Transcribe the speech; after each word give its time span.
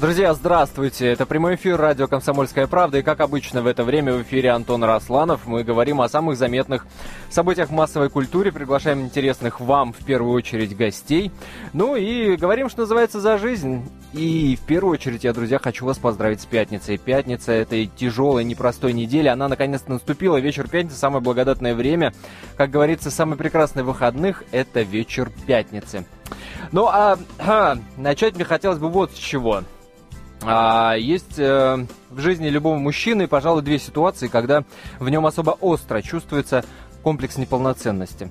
Друзья, 0.00 0.34
здравствуйте. 0.34 1.06
Это 1.06 1.24
прямой 1.24 1.54
эфир 1.54 1.76
радио 1.76 2.08
«Комсомольская 2.08 2.66
правда». 2.66 2.98
И, 2.98 3.02
как 3.02 3.20
обычно, 3.20 3.62
в 3.62 3.68
это 3.68 3.84
время 3.84 4.12
в 4.12 4.22
эфире 4.22 4.50
Антон 4.50 4.82
Росланов. 4.82 5.46
Мы 5.46 5.62
говорим 5.62 6.00
о 6.00 6.08
самых 6.08 6.36
заметных 6.36 6.84
событиях 7.30 7.68
в 7.68 7.72
массовой 7.72 8.10
культуре. 8.10 8.50
Приглашаем 8.50 9.02
интересных 9.02 9.60
вам, 9.60 9.92
в 9.92 10.04
первую 10.04 10.34
очередь, 10.34 10.76
гостей. 10.76 11.30
Ну 11.72 11.94
и 11.94 12.34
говорим, 12.34 12.68
что 12.68 12.80
называется, 12.80 13.20
за 13.20 13.38
жизнь. 13.38 13.88
И 14.12 14.58
в 14.60 14.66
первую 14.66 14.94
очередь 14.94 15.22
я, 15.22 15.32
друзья, 15.32 15.60
хочу 15.60 15.86
вас 15.86 15.96
поздравить 15.98 16.40
с 16.40 16.44
пятницей. 16.44 16.98
Пятница 16.98 17.52
этой 17.52 17.86
тяжелой, 17.86 18.42
непростой 18.42 18.92
недели. 18.92 19.28
Она 19.28 19.46
наконец-то 19.46 19.92
наступила. 19.92 20.38
Вечер 20.38 20.68
пятницы– 20.68 20.96
самое 20.98 21.22
благодатное 21.22 21.76
время. 21.76 22.12
Как 22.56 22.70
говорится, 22.70 23.12
самый 23.12 23.38
прекрасный 23.38 23.84
выходных– 23.84 24.42
это 24.50 24.82
вечер 24.82 25.30
пятницы. 25.46 26.04
Ну 26.72 26.86
а, 26.88 27.16
а 27.38 27.78
начать 27.96 28.34
мне 28.34 28.44
хотелось 28.44 28.78
бы 28.78 28.88
вот 28.88 29.12
с 29.12 29.14
чего. 29.14 29.62
А, 30.46 30.94
есть 30.94 31.38
э, 31.38 31.86
в 32.10 32.20
жизни 32.20 32.48
любого 32.48 32.76
мужчины, 32.76 33.26
пожалуй, 33.26 33.62
две 33.62 33.78
ситуации, 33.78 34.28
когда 34.28 34.64
в 34.98 35.08
нем 35.08 35.26
особо 35.26 35.50
остро 35.50 36.02
чувствуется 36.02 36.64
комплекс 37.02 37.36
неполноценности. 37.36 38.30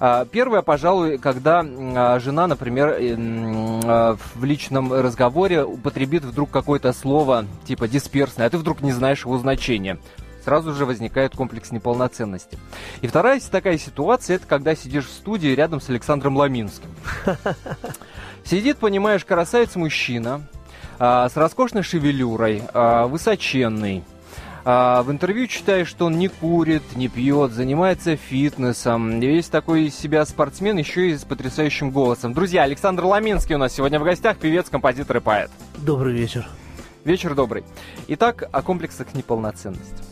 А, 0.00 0.24
первое, 0.24 0.62
пожалуй, 0.62 1.18
когда 1.18 1.64
а, 1.64 2.18
жена, 2.20 2.46
например, 2.46 2.96
а, 2.98 4.16
в 4.34 4.44
личном 4.44 4.92
разговоре 4.92 5.64
употребит 5.64 6.24
вдруг 6.24 6.50
какое-то 6.50 6.92
слово 6.92 7.46
типа 7.66 7.88
дисперсное, 7.88 8.46
а 8.46 8.50
ты 8.50 8.58
вдруг 8.58 8.80
не 8.80 8.92
знаешь 8.92 9.24
его 9.24 9.38
значения 9.38 9.98
сразу 10.44 10.72
же 10.72 10.86
возникает 10.86 11.36
комплекс 11.36 11.72
неполноценности. 11.72 12.56
И 13.02 13.06
вторая 13.06 13.38
такая 13.50 13.76
ситуация, 13.76 14.36
это 14.36 14.46
когда 14.46 14.74
сидишь 14.74 15.04
в 15.04 15.10
студии 15.10 15.48
рядом 15.48 15.78
с 15.78 15.90
Александром 15.90 16.38
Ламинским. 16.38 16.88
Сидит, 18.46 18.78
понимаешь, 18.78 19.26
красавец-мужчина, 19.26 20.40
а, 20.40 20.57
с 20.98 21.32
роскошной 21.34 21.82
шевелюрой, 21.82 22.62
а, 22.74 23.06
высоченный. 23.06 24.02
А, 24.64 25.02
в 25.02 25.10
интервью 25.10 25.46
читаешь, 25.46 25.88
что 25.88 26.06
он 26.06 26.18
не 26.18 26.28
курит, 26.28 26.82
не 26.94 27.08
пьет, 27.08 27.52
занимается 27.52 28.16
фитнесом. 28.16 29.18
Весь 29.18 29.46
такой 29.46 29.84
из 29.84 29.98
себя 29.98 30.26
спортсмен, 30.26 30.76
еще 30.76 31.10
и 31.10 31.16
с 31.16 31.24
потрясающим 31.24 31.90
голосом. 31.90 32.34
Друзья, 32.34 32.64
Александр 32.64 33.04
Ламинский 33.04 33.54
у 33.54 33.58
нас 33.58 33.72
сегодня 33.72 33.98
в 33.98 34.04
гостях, 34.04 34.36
певец, 34.36 34.68
композитор 34.68 35.18
и 35.18 35.20
поэт. 35.20 35.50
Добрый 35.78 36.12
вечер. 36.12 36.46
Вечер 37.04 37.34
добрый. 37.34 37.64
Итак, 38.08 38.48
о 38.52 38.60
комплексах 38.60 39.14
неполноценности. 39.14 40.04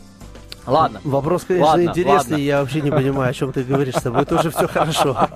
Ладно. 0.67 1.01
Вопрос, 1.05 1.45
конечно, 1.45 1.67
ладно, 1.67 1.91
интересный. 1.91 2.33
Ладно. 2.33 2.37
Я 2.37 2.61
вообще 2.61 2.81
не 2.81 2.91
понимаю, 2.91 3.31
о 3.31 3.35
чем 3.35 3.53
ты 3.53 3.63
говоришь. 3.63 3.95
С 3.95 4.03
тобой 4.03 4.25
тоже 4.25 4.51
все 4.51 4.67
хорошо. 4.67 5.29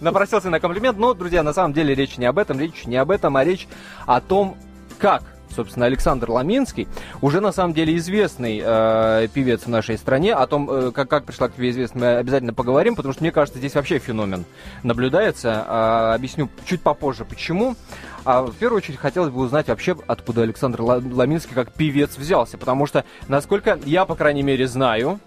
Напросился 0.00 0.50
на 0.50 0.60
комплимент. 0.60 0.98
Но, 0.98 1.12
друзья, 1.14 1.42
на 1.42 1.52
самом 1.52 1.72
деле 1.72 1.94
речь 1.94 2.16
не 2.16 2.26
об 2.26 2.38
этом. 2.38 2.58
Речь 2.58 2.86
не 2.86 2.96
об 2.96 3.10
этом, 3.10 3.36
а 3.36 3.44
речь 3.44 3.68
о 4.06 4.20
том, 4.20 4.56
как 5.02 5.24
собственно, 5.54 5.84
Александр 5.84 6.30
Ламинский, 6.30 6.88
уже 7.20 7.42
на 7.42 7.52
самом 7.52 7.74
деле 7.74 7.94
известный 7.98 8.62
э, 8.64 9.28
певец 9.34 9.64
в 9.64 9.66
нашей 9.68 9.98
стране. 9.98 10.32
О 10.32 10.46
том, 10.46 10.70
э, 10.70 10.92
как, 10.92 11.10
как 11.10 11.24
пришла 11.26 11.48
к 11.48 11.54
тебе 11.54 11.68
известность, 11.68 12.00
мы 12.00 12.16
обязательно 12.16 12.54
поговорим, 12.54 12.96
потому 12.96 13.12
что, 13.12 13.22
мне 13.22 13.32
кажется, 13.32 13.58
здесь 13.58 13.74
вообще 13.74 13.98
феномен 13.98 14.46
наблюдается. 14.82 15.66
Э, 15.68 16.14
объясню 16.14 16.48
чуть 16.64 16.80
попозже, 16.80 17.26
почему. 17.26 17.76
А 18.24 18.40
в 18.40 18.54
первую 18.54 18.78
очередь 18.78 18.98
хотелось 18.98 19.30
бы 19.30 19.40
узнать 19.40 19.68
вообще, 19.68 19.94
откуда 20.06 20.40
Александр 20.40 20.80
Ламинский 20.80 21.54
как 21.54 21.70
певец 21.72 22.16
взялся, 22.16 22.56
потому 22.56 22.86
что, 22.86 23.04
насколько 23.28 23.78
я, 23.84 24.06
по 24.06 24.14
крайней 24.14 24.42
мере, 24.42 24.66
знаю, 24.66 25.20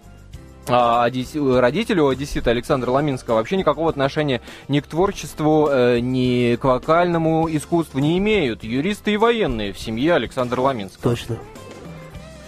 а, 0.68 1.08
родители 1.08 2.00
у 2.00 2.08
одессита 2.08 2.50
Александра 2.50 2.90
Ламинского 2.90 3.36
вообще 3.36 3.56
никакого 3.56 3.90
отношения 3.90 4.40
ни 4.68 4.80
к 4.80 4.86
творчеству, 4.86 5.68
э, 5.70 6.00
ни 6.00 6.56
к 6.56 6.64
вокальному 6.64 7.48
искусству 7.48 7.98
не 8.00 8.18
имеют. 8.18 8.64
Юристы 8.64 9.12
и 9.12 9.16
военные 9.16 9.72
в 9.72 9.78
семье 9.78 10.14
Александра 10.14 10.60
Ламинского. 10.60 11.14
Точно. 11.14 11.38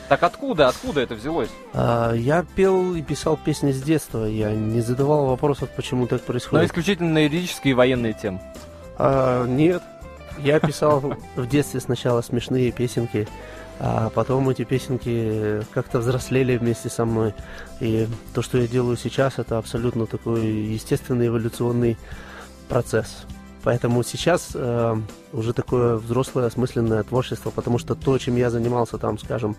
Так 0.08 0.22
откуда, 0.22 0.68
откуда 0.68 1.02
это 1.02 1.14
взялось? 1.14 1.51
А, 1.74 2.12
я 2.12 2.45
пел 2.56 2.95
и 2.95 3.02
писал 3.02 3.36
песни 3.36 3.73
с 3.73 3.83
детства. 3.83 4.24
Я 4.24 4.52
не 4.52 4.80
задавал 4.80 5.27
вопросов, 5.27 5.68
почему 5.77 6.06
так 6.06 6.23
происходит. 6.23 6.62
Но 6.62 6.67
исключительно 6.67 7.11
на 7.11 7.24
юридические 7.24 7.73
и 7.73 7.74
военные 7.74 8.14
темы. 8.14 8.40
А, 8.96 9.45
нет. 9.46 9.83
Я 10.39 10.61
писал 10.61 11.14
в 11.36 11.46
детстве 11.48 11.80
сначала 11.80 12.23
смешные 12.23 12.73
песенки 12.73 13.29
а 13.80 14.11
потом 14.11 14.48
эти 14.50 14.64
песенки 14.64 15.62
как-то 15.72 16.00
взрослели 16.00 16.56
вместе 16.56 16.89
со 16.89 17.05
мной. 17.05 17.34
И 17.80 18.08
то, 18.34 18.42
что 18.42 18.58
я 18.58 18.66
делаю 18.66 18.96
сейчас, 18.96 19.39
это 19.39 19.58
абсолютно 19.58 20.06
такой 20.06 20.46
естественный 20.46 21.28
эволюционный 21.28 21.96
процесс. 22.68 23.24
Поэтому 23.62 24.02
сейчас 24.02 24.50
э, 24.55 24.96
уже 25.33 25.52
такое 25.52 25.96
взрослое, 25.96 26.46
осмысленное 26.46 27.02
творчество, 27.02 27.50
потому 27.50 27.78
что 27.78 27.94
то, 27.94 28.17
чем 28.18 28.36
я 28.36 28.50
занимался 28.50 28.98
там, 28.98 29.18
скажем, 29.18 29.56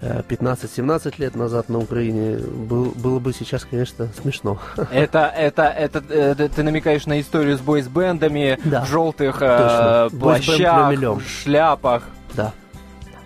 15-17 0.00 1.14
э, 1.18 1.22
лет 1.22 1.36
назад 1.36 1.68
на 1.68 1.78
Украине, 1.78 2.38
был, 2.38 2.86
было 2.96 3.18
бы 3.18 3.32
сейчас, 3.32 3.64
конечно, 3.64 4.08
смешно. 4.20 4.58
Это, 4.90 5.32
это, 5.36 5.64
это, 5.64 5.98
это 6.12 6.48
ты 6.48 6.62
намекаешь 6.62 7.06
на 7.06 7.20
историю 7.20 7.58
с 7.58 7.60
бойсбендами 7.60 8.58
да. 8.64 8.84
в 8.84 8.88
желтых 8.88 9.38
э, 9.42 10.08
плащах, 10.18 11.20
шляпах. 11.22 12.04
Да. 12.34 12.52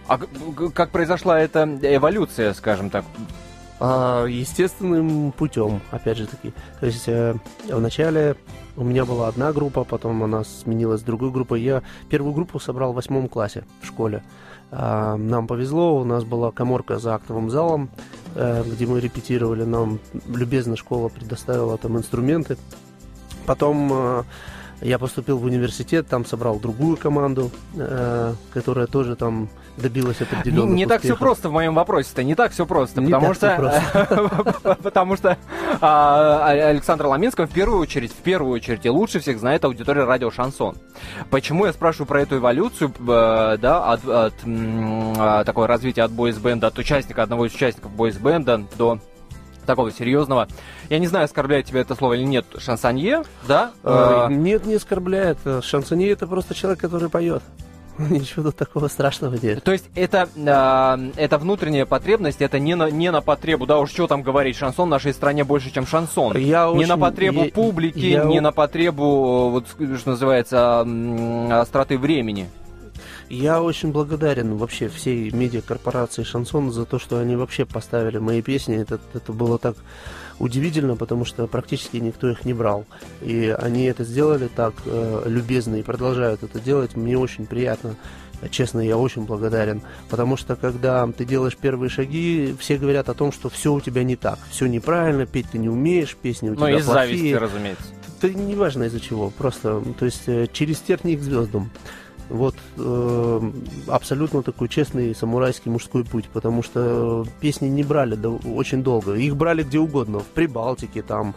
А 0.07 0.19
как 0.75 0.91
произошла 0.91 1.41
эта 1.41 1.65
эволюция, 1.83 2.53
скажем 2.53 2.91
так? 2.91 3.05
А, 3.81 4.27
естественным 4.27 5.33
путем, 5.33 5.81
опять 5.91 6.19
же 6.19 6.27
таки. 6.27 6.53
То 6.81 6.87
есть 6.87 7.09
э, 7.09 7.35
вначале 7.69 8.37
у 8.77 8.85
меня 8.85 9.05
была 9.05 9.29
одна 9.29 9.53
группа, 9.53 9.85
потом 9.85 10.23
она 10.23 10.45
сменилась 10.45 11.03
другой 11.03 11.31
группой. 11.31 11.61
Я 11.61 11.83
первую 12.09 12.33
группу 12.33 12.61
собрал 12.61 12.93
в 12.93 12.97
восьмом 12.97 13.29
классе 13.29 13.65
в 13.83 13.87
школе. 13.87 14.23
А, 14.71 15.17
нам 15.17 15.47
повезло, 15.47 16.01
у 16.01 16.05
нас 16.05 16.25
была 16.25 16.51
коморка 16.51 16.99
за 16.99 17.15
актовым 17.15 17.51
залом, 17.51 17.91
э, 18.35 18.63
где 18.67 18.87
мы 18.87 19.01
репетировали. 19.01 19.65
Нам 19.65 19.99
любезно 20.29 20.77
школа 20.77 21.09
предоставила 21.09 21.77
там 21.77 21.97
инструменты. 21.97 22.57
Потом 23.47 23.91
э, 23.93 24.23
я 24.81 24.99
поступил 24.99 25.39
в 25.39 25.45
университет, 25.45 26.07
там 26.09 26.25
собрал 26.25 26.59
другую 26.59 26.97
команду, 26.97 27.51
э, 27.75 28.35
которая 28.53 28.87
тоже 28.87 29.17
там 29.17 29.49
добилась 29.77 30.21
определенных 30.21 30.71
Не, 30.71 30.85
не 30.85 30.87
так 30.87 31.03
все 31.03 31.17
просто 31.17 31.49
в 31.49 31.53
моем 31.53 31.75
вопросе-то, 31.75 32.23
не 32.23 32.35
так 32.35 32.53
все 32.53 32.67
просто, 32.67 33.01
не 33.01 33.13
потому 33.13 33.35
что 33.35 33.73
потому 34.83 35.17
что 35.17 35.39
а, 35.81 36.49
Александр 36.49 37.07
Ламинского 37.07 37.47
в 37.47 37.53
первую 37.53 37.81
очередь, 37.81 38.13
в 38.13 38.23
первую 38.23 38.53
очередь 38.53 38.87
и 38.87 38.91
лучше 38.91 39.21
всех 39.21 39.39
знает 39.39 39.65
аудитория 39.65 40.05
радио 40.05 40.31
Шансон. 40.31 40.77
Почему 41.31 41.67
я 41.67 41.73
спрашиваю 41.73 42.07
про 42.07 42.23
эту 42.23 42.37
эволюцию, 42.37 42.93
да, 42.99 43.93
от, 43.93 44.07
от 44.07 44.35
а, 44.47 45.45
такое 45.45 45.67
развитие 45.67 46.05
от 46.05 46.13
бойсбенда, 46.13 46.69
от 46.69 46.79
участника, 46.79 47.23
одного 47.23 47.47
из 47.47 47.55
участников 47.55 47.93
бойсбенда 47.93 48.65
до 48.77 48.99
такого 49.67 49.91
серьезного. 49.91 50.49
Я 50.89 50.99
не 50.99 51.07
знаю, 51.07 51.25
оскорбляет 51.25 51.67
тебя 51.67 51.81
это 51.81 51.95
слово 51.95 52.15
или 52.15 52.25
нет. 52.25 52.47
Шансонье, 52.59 53.25
да? 53.47 53.73
Э, 53.83 54.29
нет, 54.31 54.67
не 54.67 54.75
оскорбляет. 54.75 55.39
Шансонье 55.63 56.11
это 56.11 56.27
просто 56.27 56.55
человек, 56.55 56.81
который 56.81 57.09
поет. 57.09 57.43
Ничего 57.99 58.45
тут 58.45 58.57
такого 58.57 58.89
страшного 58.89 59.37
нет. 59.41 59.63
То 59.63 59.73
есть 59.73 59.89
это, 59.95 60.29
э, 60.35 61.11
это 61.17 61.39
внутренняя 61.39 61.87
потребность, 61.87 62.41
это 62.41 62.59
не 62.59 62.75
на, 62.75 62.91
не 62.91 63.11
на 63.11 63.21
потребу, 63.21 63.67
да 63.67 63.79
уж 63.79 63.91
что 63.91 64.07
там 64.07 64.23
говорить, 64.23 64.57
шансон 64.57 64.89
в 64.89 64.91
нашей 64.91 65.13
стране 65.13 65.45
больше, 65.45 65.73
чем 65.73 65.87
шансон. 65.87 66.37
Я 66.37 66.65
не 66.65 66.79
очень, 66.79 66.89
на 66.89 66.99
потребу 66.99 67.45
я, 67.45 67.51
публики, 67.51 67.99
я... 67.99 68.25
не 68.25 68.41
на 68.41 68.53
потребу, 68.53 69.51
вот 69.51 69.67
что 69.99 70.11
называется, 70.11 70.81
остроты 71.61 71.99
времени. 71.99 72.49
Я 73.29 73.63
очень 73.63 73.91
благодарен 73.91 74.57
вообще 74.57 74.89
всей 74.89 75.31
медиакорпорации 75.31 76.23
«Шансон» 76.23 76.73
за 76.73 76.85
то, 76.85 76.99
что 76.99 77.19
они 77.19 77.37
вообще 77.37 77.65
поставили 77.65 78.19
мои 78.19 78.43
песни. 78.43 78.77
Это, 78.77 79.01
это 79.15 79.33
было 79.33 79.59
так 79.59 79.77
удивительно, 80.39 80.97
потому 80.97 81.25
что 81.25 81.47
практически 81.47 81.97
никто 81.97 82.29
их 82.29 82.45
не 82.45 82.53
брал. 82.53 82.85
И 83.23 83.55
они 83.59 83.85
это 83.85 84.05
сделали 84.05 84.49
так 84.49 84.75
э, 84.85 85.23
любезно 85.27 85.77
и 85.77 85.83
продолжают 85.83 86.43
это 86.43 86.61
делать. 86.61 86.97
Мне 86.97 87.17
очень 87.19 87.47
приятно. 87.47 87.97
Честно, 88.51 88.81
я 88.81 88.99
очень 88.99 89.25
благодарен. 89.25 89.81
Потому 90.11 90.37
что, 90.37 90.55
когда 90.55 91.07
ты 91.07 91.25
делаешь 91.25 91.57
первые 91.57 91.89
шаги, 91.89 92.55
все 92.59 92.77
говорят 92.77 93.09
о 93.09 93.15
том, 93.15 93.33
что 93.33 93.49
все 93.49 93.73
у 93.73 93.81
тебя 93.81 94.03
не 94.05 94.17
так. 94.17 94.39
Все 94.51 94.67
неправильно, 94.67 95.25
петь 95.25 95.47
ты 95.53 95.59
не 95.59 95.69
умеешь, 95.71 96.15
песни 96.15 96.51
у 96.51 96.55
тебя 96.55 96.69
Ну, 96.69 96.77
из 96.77 96.85
плохие. 96.85 97.17
зависти, 97.17 97.35
разумеется. 97.35 97.85
Это 98.21 98.35
не 98.39 98.55
важно 98.55 98.85
из-за 98.85 99.01
чего. 99.01 99.31
Просто, 99.31 99.83
то 99.99 100.05
есть, 100.05 100.25
э, 100.27 100.47
через 100.53 100.81
тернии 100.81 101.17
к 101.17 101.23
звездам. 101.23 101.71
Вот 102.31 102.55
э, 102.79 103.51
абсолютно 103.89 104.43
такой 104.43 104.69
честный 104.69 105.15
самурайский 105.15 105.71
мужской 105.71 106.05
путь, 106.05 106.29
потому 106.33 106.63
что 106.63 107.27
песни 107.41 107.69
не 107.69 107.83
брали 107.83 108.15
да, 108.15 108.31
очень 108.31 108.83
долго. 108.83 109.15
Их 109.15 109.37
брали 109.37 109.63
где 109.63 109.79
угодно, 109.79 110.21
в 110.21 110.27
Прибалтике, 110.27 111.03
там, 111.03 111.35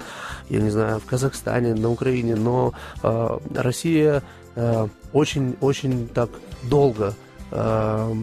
я 0.50 0.62
не 0.62 0.70
знаю, 0.70 1.00
в 1.00 1.06
Казахстане, 1.06 1.74
на 1.74 1.90
Украине, 1.90 2.36
но 2.36 2.74
э, 3.04 3.40
Россия 3.56 4.24
очень-очень 5.14 6.06
э, 6.06 6.08
так 6.14 6.30
долго 6.64 7.14
э, 7.52 8.14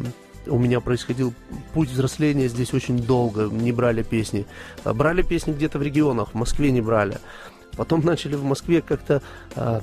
у 0.46 0.58
меня 0.58 0.80
происходил 0.80 1.32
путь 1.72 1.88
взросления 1.88 2.48
здесь 2.48 2.74
очень 2.74 2.98
долго, 2.98 3.44
не 3.44 3.72
брали 3.72 4.02
песни. 4.02 4.46
Брали 4.84 5.22
песни 5.22 5.52
где-то 5.52 5.78
в 5.78 5.82
регионах, 5.82 6.30
в 6.30 6.34
Москве 6.34 6.70
не 6.70 6.80
брали. 6.80 7.18
Потом 7.76 8.04
начали 8.04 8.36
в 8.36 8.44
Москве 8.44 8.82
как-то 8.82 9.22
э, 9.56 9.80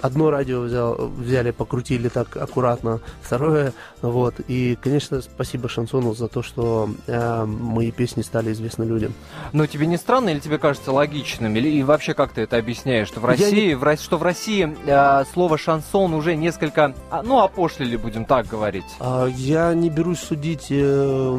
одно 0.00 0.30
радио 0.30 0.60
взял, 0.60 0.94
взяли, 1.16 1.50
покрутили 1.50 2.08
так 2.08 2.36
аккуратно, 2.36 3.00
второе, 3.20 3.72
вот. 4.02 4.34
И, 4.48 4.76
конечно, 4.80 5.20
спасибо 5.20 5.68
Шансону 5.68 6.14
за 6.14 6.28
то, 6.28 6.42
что 6.42 6.88
э, 7.06 7.44
мои 7.44 7.90
песни 7.90 8.22
стали 8.22 8.52
известны 8.52 8.84
людям. 8.84 9.14
Но 9.52 9.66
тебе 9.66 9.86
не 9.86 9.96
странно 9.96 10.30
или 10.30 10.38
тебе 10.38 10.58
кажется 10.58 10.92
логичным? 10.92 11.54
Или 11.56 11.68
и 11.68 11.82
вообще 11.82 12.14
как 12.14 12.32
ты 12.32 12.42
это 12.42 12.56
объясняешь? 12.56 13.08
Что 13.08 13.20
в 13.20 13.24
России, 13.24 13.68
не... 13.68 13.74
в, 13.74 13.96
что 13.96 14.18
в 14.18 14.22
России 14.22 14.76
э, 14.86 15.24
слово 15.32 15.58
шансон 15.58 16.14
уже 16.14 16.36
несколько, 16.36 16.94
а, 17.10 17.22
ну, 17.22 17.40
опошлили, 17.42 17.96
будем 17.96 18.24
так 18.24 18.46
говорить? 18.46 18.84
А, 19.00 19.26
я 19.26 19.74
не 19.74 19.90
берусь 19.90 20.20
судить 20.20 20.66
э, 20.70 21.38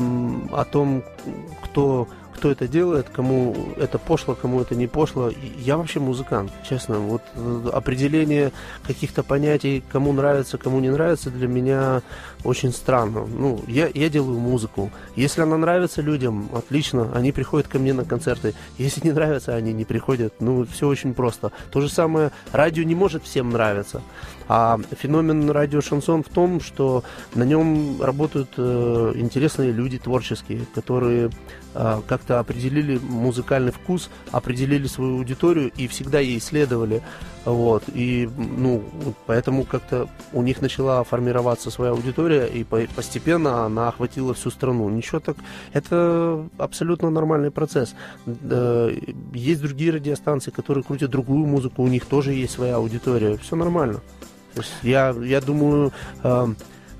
о 0.52 0.64
том, 0.66 1.04
кто 1.64 2.08
кто 2.38 2.52
это 2.52 2.68
делает, 2.68 3.10
кому 3.10 3.56
это 3.78 3.98
пошло, 3.98 4.36
кому 4.36 4.62
это 4.62 4.76
не 4.76 4.88
пошло. 4.88 5.32
Я 5.58 5.78
вообще 5.78 6.00
музыкант, 6.00 6.52
честно. 6.68 7.00
Вот 7.00 7.24
э, 7.36 7.70
определение 7.74 8.52
каких-то 8.86 9.24
понятий, 9.24 9.84
кому 9.92 10.14
нравится, 10.14 10.58
кому 10.58 10.80
не 10.80 10.90
нравится, 10.90 11.32
для 11.32 11.48
меня 11.48 12.04
очень 12.44 12.72
странно. 12.72 13.26
Ну, 13.26 13.64
я, 13.68 13.90
я 13.94 14.10
делаю 14.10 14.40
музыку. 14.40 14.92
Если 15.16 15.42
она 15.42 15.58
нравится 15.58 16.02
людям, 16.02 16.50
отлично, 16.54 17.12
они 17.14 17.32
приходят 17.32 17.68
ко 17.68 17.80
мне 17.80 17.94
на 17.94 18.06
концерты. 18.06 18.54
Если 18.78 19.04
не 19.04 19.12
нравится, 19.14 19.56
они 19.56 19.74
не 19.74 19.84
приходят. 19.84 20.36
Ну, 20.40 20.66
все 20.66 20.88
очень 20.88 21.16
просто. 21.16 21.52
То 21.72 21.82
же 21.82 21.90
самое, 21.90 22.32
радио 22.52 22.84
не 22.84 22.96
может 22.96 23.24
всем 23.24 23.50
нравиться. 23.50 24.02
А 24.48 24.80
феномен 24.98 25.50
радио 25.50 25.82
Шансон 25.82 26.24
в 26.24 26.30
том, 26.30 26.62
что 26.62 27.04
на 27.36 27.44
нем 27.44 28.02
работают 28.02 28.50
э, 28.58 29.14
интересные 29.16 29.72
люди 29.72 29.98
творческие, 29.98 30.66
которые 30.74 31.30
э, 31.74 32.02
как-то 32.08 32.40
определили 32.40 32.98
музыкальный 32.98 33.72
вкус, 33.72 34.10
определили 34.32 34.88
свою 34.88 35.18
аудиторию 35.18 35.72
и 35.76 35.88
всегда 35.88 36.20
ей 36.20 36.40
следовали. 36.40 37.02
Вот. 37.46 37.84
И, 37.94 38.30
ну, 38.38 38.84
поэтому 39.26 39.64
как-то 39.64 40.10
у 40.34 40.42
них 40.42 40.62
начала 40.62 41.04
формироваться 41.04 41.72
своя 41.72 41.92
аудитория, 41.92 42.46
и 42.46 42.64
постепенно 42.64 43.66
она 43.66 43.88
охватила 43.88 44.34
всю 44.34 44.50
страну. 44.50 44.90
Ничего 44.90 45.20
так... 45.20 45.38
Это 45.72 46.46
абсолютно 46.58 47.10
нормальный 47.10 47.52
процесс. 47.52 47.96
Есть 49.34 49.62
другие 49.62 49.94
радиостанции, 49.94 50.52
которые 50.52 50.84
крутят 50.84 51.10
другую 51.10 51.46
музыку, 51.46 51.84
у 51.84 51.88
них 51.88 52.06
тоже 52.06 52.34
есть 52.34 52.54
своя 52.54 52.76
аудитория. 52.76 53.38
Все 53.38 53.56
нормально. 53.56 54.02
То 54.58 54.64
есть 54.64 54.74
я, 54.84 55.16
я 55.24 55.42
думаю, 55.42 55.92
э, 56.24 56.48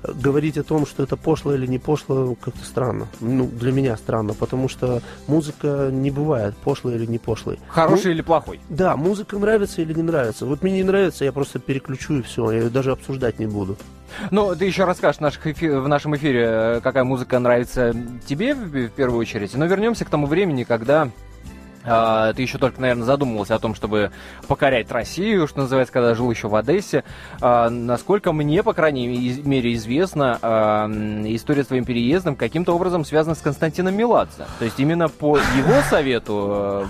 говорить 0.02 0.58
о 0.58 0.62
том, 0.62 0.86
что 0.86 1.02
это 1.02 1.16
пошло 1.16 1.54
или 1.54 1.66
не 1.66 1.78
пошло, 1.78 2.34
как-то 2.40 2.64
странно. 2.64 3.08
Ну, 3.20 3.46
для 3.46 3.72
меня 3.72 3.96
странно, 3.96 4.34
потому 4.34 4.68
что 4.68 5.02
музыка 5.26 5.90
не 5.92 6.10
бывает 6.10 6.56
пошлой 6.56 6.94
или 6.96 7.06
не 7.06 7.18
пошлой. 7.18 7.58
Хороший 7.68 8.06
ну, 8.06 8.10
или 8.12 8.22
плохой? 8.22 8.60
Да, 8.68 8.96
музыка 8.96 9.38
нравится 9.38 9.82
или 9.82 9.92
не 9.92 10.02
нравится. 10.02 10.46
Вот 10.46 10.62
мне 10.62 10.74
не 10.74 10.84
нравится, 10.84 11.24
я 11.24 11.32
просто 11.32 11.58
переключу 11.58 12.18
и 12.18 12.22
все, 12.22 12.50
я 12.50 12.58
ее 12.58 12.70
даже 12.70 12.92
обсуждать 12.92 13.38
не 13.38 13.46
буду. 13.46 13.76
Ну, 14.30 14.54
ты 14.54 14.64
еще 14.64 14.84
расскажешь 14.84 15.18
в, 15.18 15.22
наших 15.22 15.46
эфи- 15.46 15.80
в 15.80 15.88
нашем 15.88 16.16
эфире, 16.16 16.46
э, 16.48 16.80
какая 16.82 17.04
музыка 17.04 17.38
нравится 17.38 17.94
тебе 18.26 18.54
в 18.54 18.88
первую 18.90 19.20
очередь. 19.20 19.54
Но 19.54 19.66
вернемся 19.66 20.04
к 20.04 20.10
тому 20.10 20.26
времени, 20.26 20.64
когда 20.64 21.10
ты 21.82 22.42
еще 22.42 22.58
только, 22.58 22.80
наверное, 22.80 23.04
задумывался 23.04 23.54
о 23.54 23.58
том, 23.58 23.74
чтобы 23.74 24.10
покорять 24.46 24.90
Россию, 24.90 25.46
что 25.48 25.60
называется, 25.60 25.92
когда 25.92 26.14
жил 26.14 26.30
еще 26.30 26.48
в 26.48 26.54
Одессе. 26.54 27.04
А, 27.40 27.70
насколько 27.70 28.32
мне, 28.32 28.62
по 28.62 28.72
крайней 28.72 29.06
мере, 29.06 29.74
известно, 29.74 30.38
а, 30.42 30.86
история 31.26 31.64
с 31.64 31.68
твоим 31.68 31.84
переездом 31.84 32.36
каким-то 32.36 32.74
образом 32.74 33.04
связана 33.04 33.34
с 33.34 33.40
Константином 33.40 33.96
Меладзе. 33.96 34.44
То 34.58 34.64
есть 34.64 34.78
именно 34.80 35.08
по 35.08 35.38
его 35.38 35.82
совету 35.88 36.86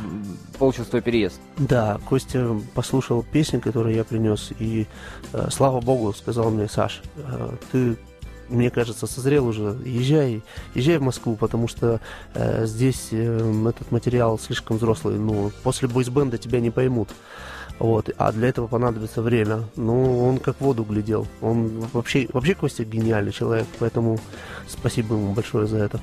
получился 0.58 0.90
твой 0.90 1.02
переезд. 1.02 1.40
Да, 1.58 1.98
Костя 2.08 2.48
послушал 2.74 3.22
песни, 3.22 3.58
которые 3.58 3.96
я 3.96 4.04
принес, 4.04 4.52
и, 4.58 4.86
слава 5.50 5.80
богу, 5.80 6.12
сказал 6.12 6.50
мне, 6.50 6.68
Саш, 6.68 7.02
ты 7.70 7.96
мне 8.48 8.70
кажется, 8.70 9.06
созрел 9.06 9.46
уже. 9.46 9.76
Езжай, 9.84 10.42
езжай 10.74 10.98
в 10.98 11.02
Москву, 11.02 11.36
потому 11.36 11.68
что 11.68 12.00
э, 12.34 12.66
здесь 12.66 13.08
э, 13.12 13.66
этот 13.68 13.90
материал 13.90 14.38
слишком 14.38 14.76
взрослый. 14.76 15.18
Ну, 15.18 15.52
после 15.62 15.88
бойсбенда 15.88 16.38
тебя 16.38 16.60
не 16.60 16.70
поймут. 16.70 17.08
Вот, 17.78 18.10
а 18.18 18.32
для 18.32 18.48
этого 18.48 18.66
понадобится 18.66 19.22
время. 19.22 19.64
Ну, 19.76 20.26
он 20.26 20.38
как 20.38 20.60
воду 20.60 20.82
глядел. 20.82 21.26
Он 21.40 21.80
вообще, 21.92 22.28
вообще 22.32 22.54
Костя 22.54 22.84
гениальный 22.84 23.32
человек, 23.32 23.66
поэтому 23.78 24.18
спасибо 24.66 25.14
ему 25.14 25.32
большое 25.32 25.66
за 25.66 25.78
это. 25.78 26.00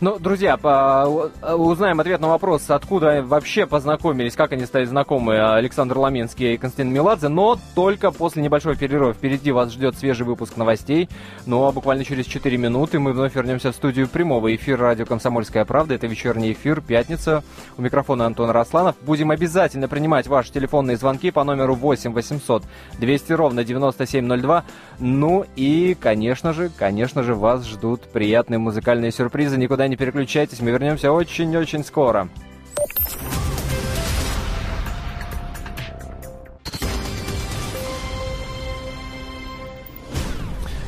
Ну, 0.00 0.18
друзья, 0.18 0.56
по, 0.56 1.30
узнаем 1.54 2.00
ответ 2.00 2.20
на 2.20 2.28
вопрос, 2.28 2.68
откуда 2.68 3.22
вообще 3.22 3.66
познакомились, 3.66 4.34
как 4.34 4.52
они 4.52 4.66
стали 4.66 4.84
знакомы 4.84 5.38
Александр 5.38 5.98
Ламинский 5.98 6.54
и 6.54 6.56
Константин 6.56 6.92
Меладзе, 6.92 7.28
но 7.28 7.58
только 7.74 8.10
после 8.10 8.42
небольшого 8.42 8.74
перерыва. 8.74 9.12
Впереди 9.12 9.52
вас 9.52 9.72
ждет 9.72 9.96
свежий 9.96 10.26
выпуск 10.26 10.56
новостей, 10.56 11.08
ну 11.46 11.64
а 11.66 11.72
буквально 11.72 12.04
через 12.04 12.26
4 12.26 12.56
минуты 12.56 12.98
мы 12.98 13.12
вновь 13.12 13.34
вернемся 13.34 13.72
в 13.72 13.74
студию 13.74 14.08
прямого 14.08 14.54
эфира 14.54 14.80
радио 14.82 15.06
«Комсомольская 15.06 15.64
правда». 15.64 15.94
Это 15.94 16.06
вечерний 16.06 16.52
эфир, 16.52 16.80
пятница. 16.80 17.42
У 17.76 17.82
микрофона 17.82 18.26
Антон 18.26 18.50
Росланов. 18.50 18.96
Будем 19.02 19.30
обязательно 19.30 19.88
принимать 19.88 20.26
ваши 20.26 20.52
телефонные 20.52 20.96
звонки 20.96 21.30
по 21.30 21.44
номеру 21.44 21.74
8 21.74 22.12
800 22.12 22.64
200 22.98 23.32
ровно 23.32 23.64
9702. 23.64 24.64
Ну 24.98 25.44
и, 25.56 25.96
конечно 25.98 26.52
же, 26.52 26.70
конечно 26.76 27.22
же, 27.22 27.34
вас 27.34 27.66
ждут 27.66 28.02
приятные 28.02 28.58
музыкальные 28.58 29.12
сюрпризы. 29.12 29.56
Никуда 29.70 29.86
не 29.86 29.94
переключайтесь, 29.94 30.58
мы 30.58 30.72
вернемся 30.72 31.12
очень-очень 31.12 31.84
скоро. 31.84 32.28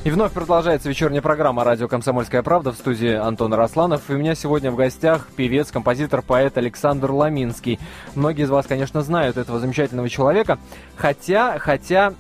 И 0.02 0.10
вновь 0.10 0.32
продолжается 0.32 0.88
вечерняя 0.88 1.22
программа 1.22 1.62
«Радио 1.62 1.86
Комсомольская 1.86 2.42
правда» 2.42 2.72
в 2.72 2.74
студии 2.74 3.14
Антон 3.14 3.54
Росланов. 3.54 4.10
И 4.10 4.14
у 4.14 4.18
меня 4.18 4.34
сегодня 4.34 4.72
в 4.72 4.74
гостях 4.74 5.28
певец, 5.36 5.70
композитор, 5.70 6.20
поэт 6.20 6.58
Александр 6.58 7.12
Ламинский. 7.12 7.78
Многие 8.16 8.42
из 8.42 8.50
вас, 8.50 8.66
конечно, 8.66 9.02
знают 9.02 9.36
этого 9.36 9.60
замечательного 9.60 10.08
человека. 10.08 10.58
Хотя, 10.96 11.60
хотя 11.60 12.14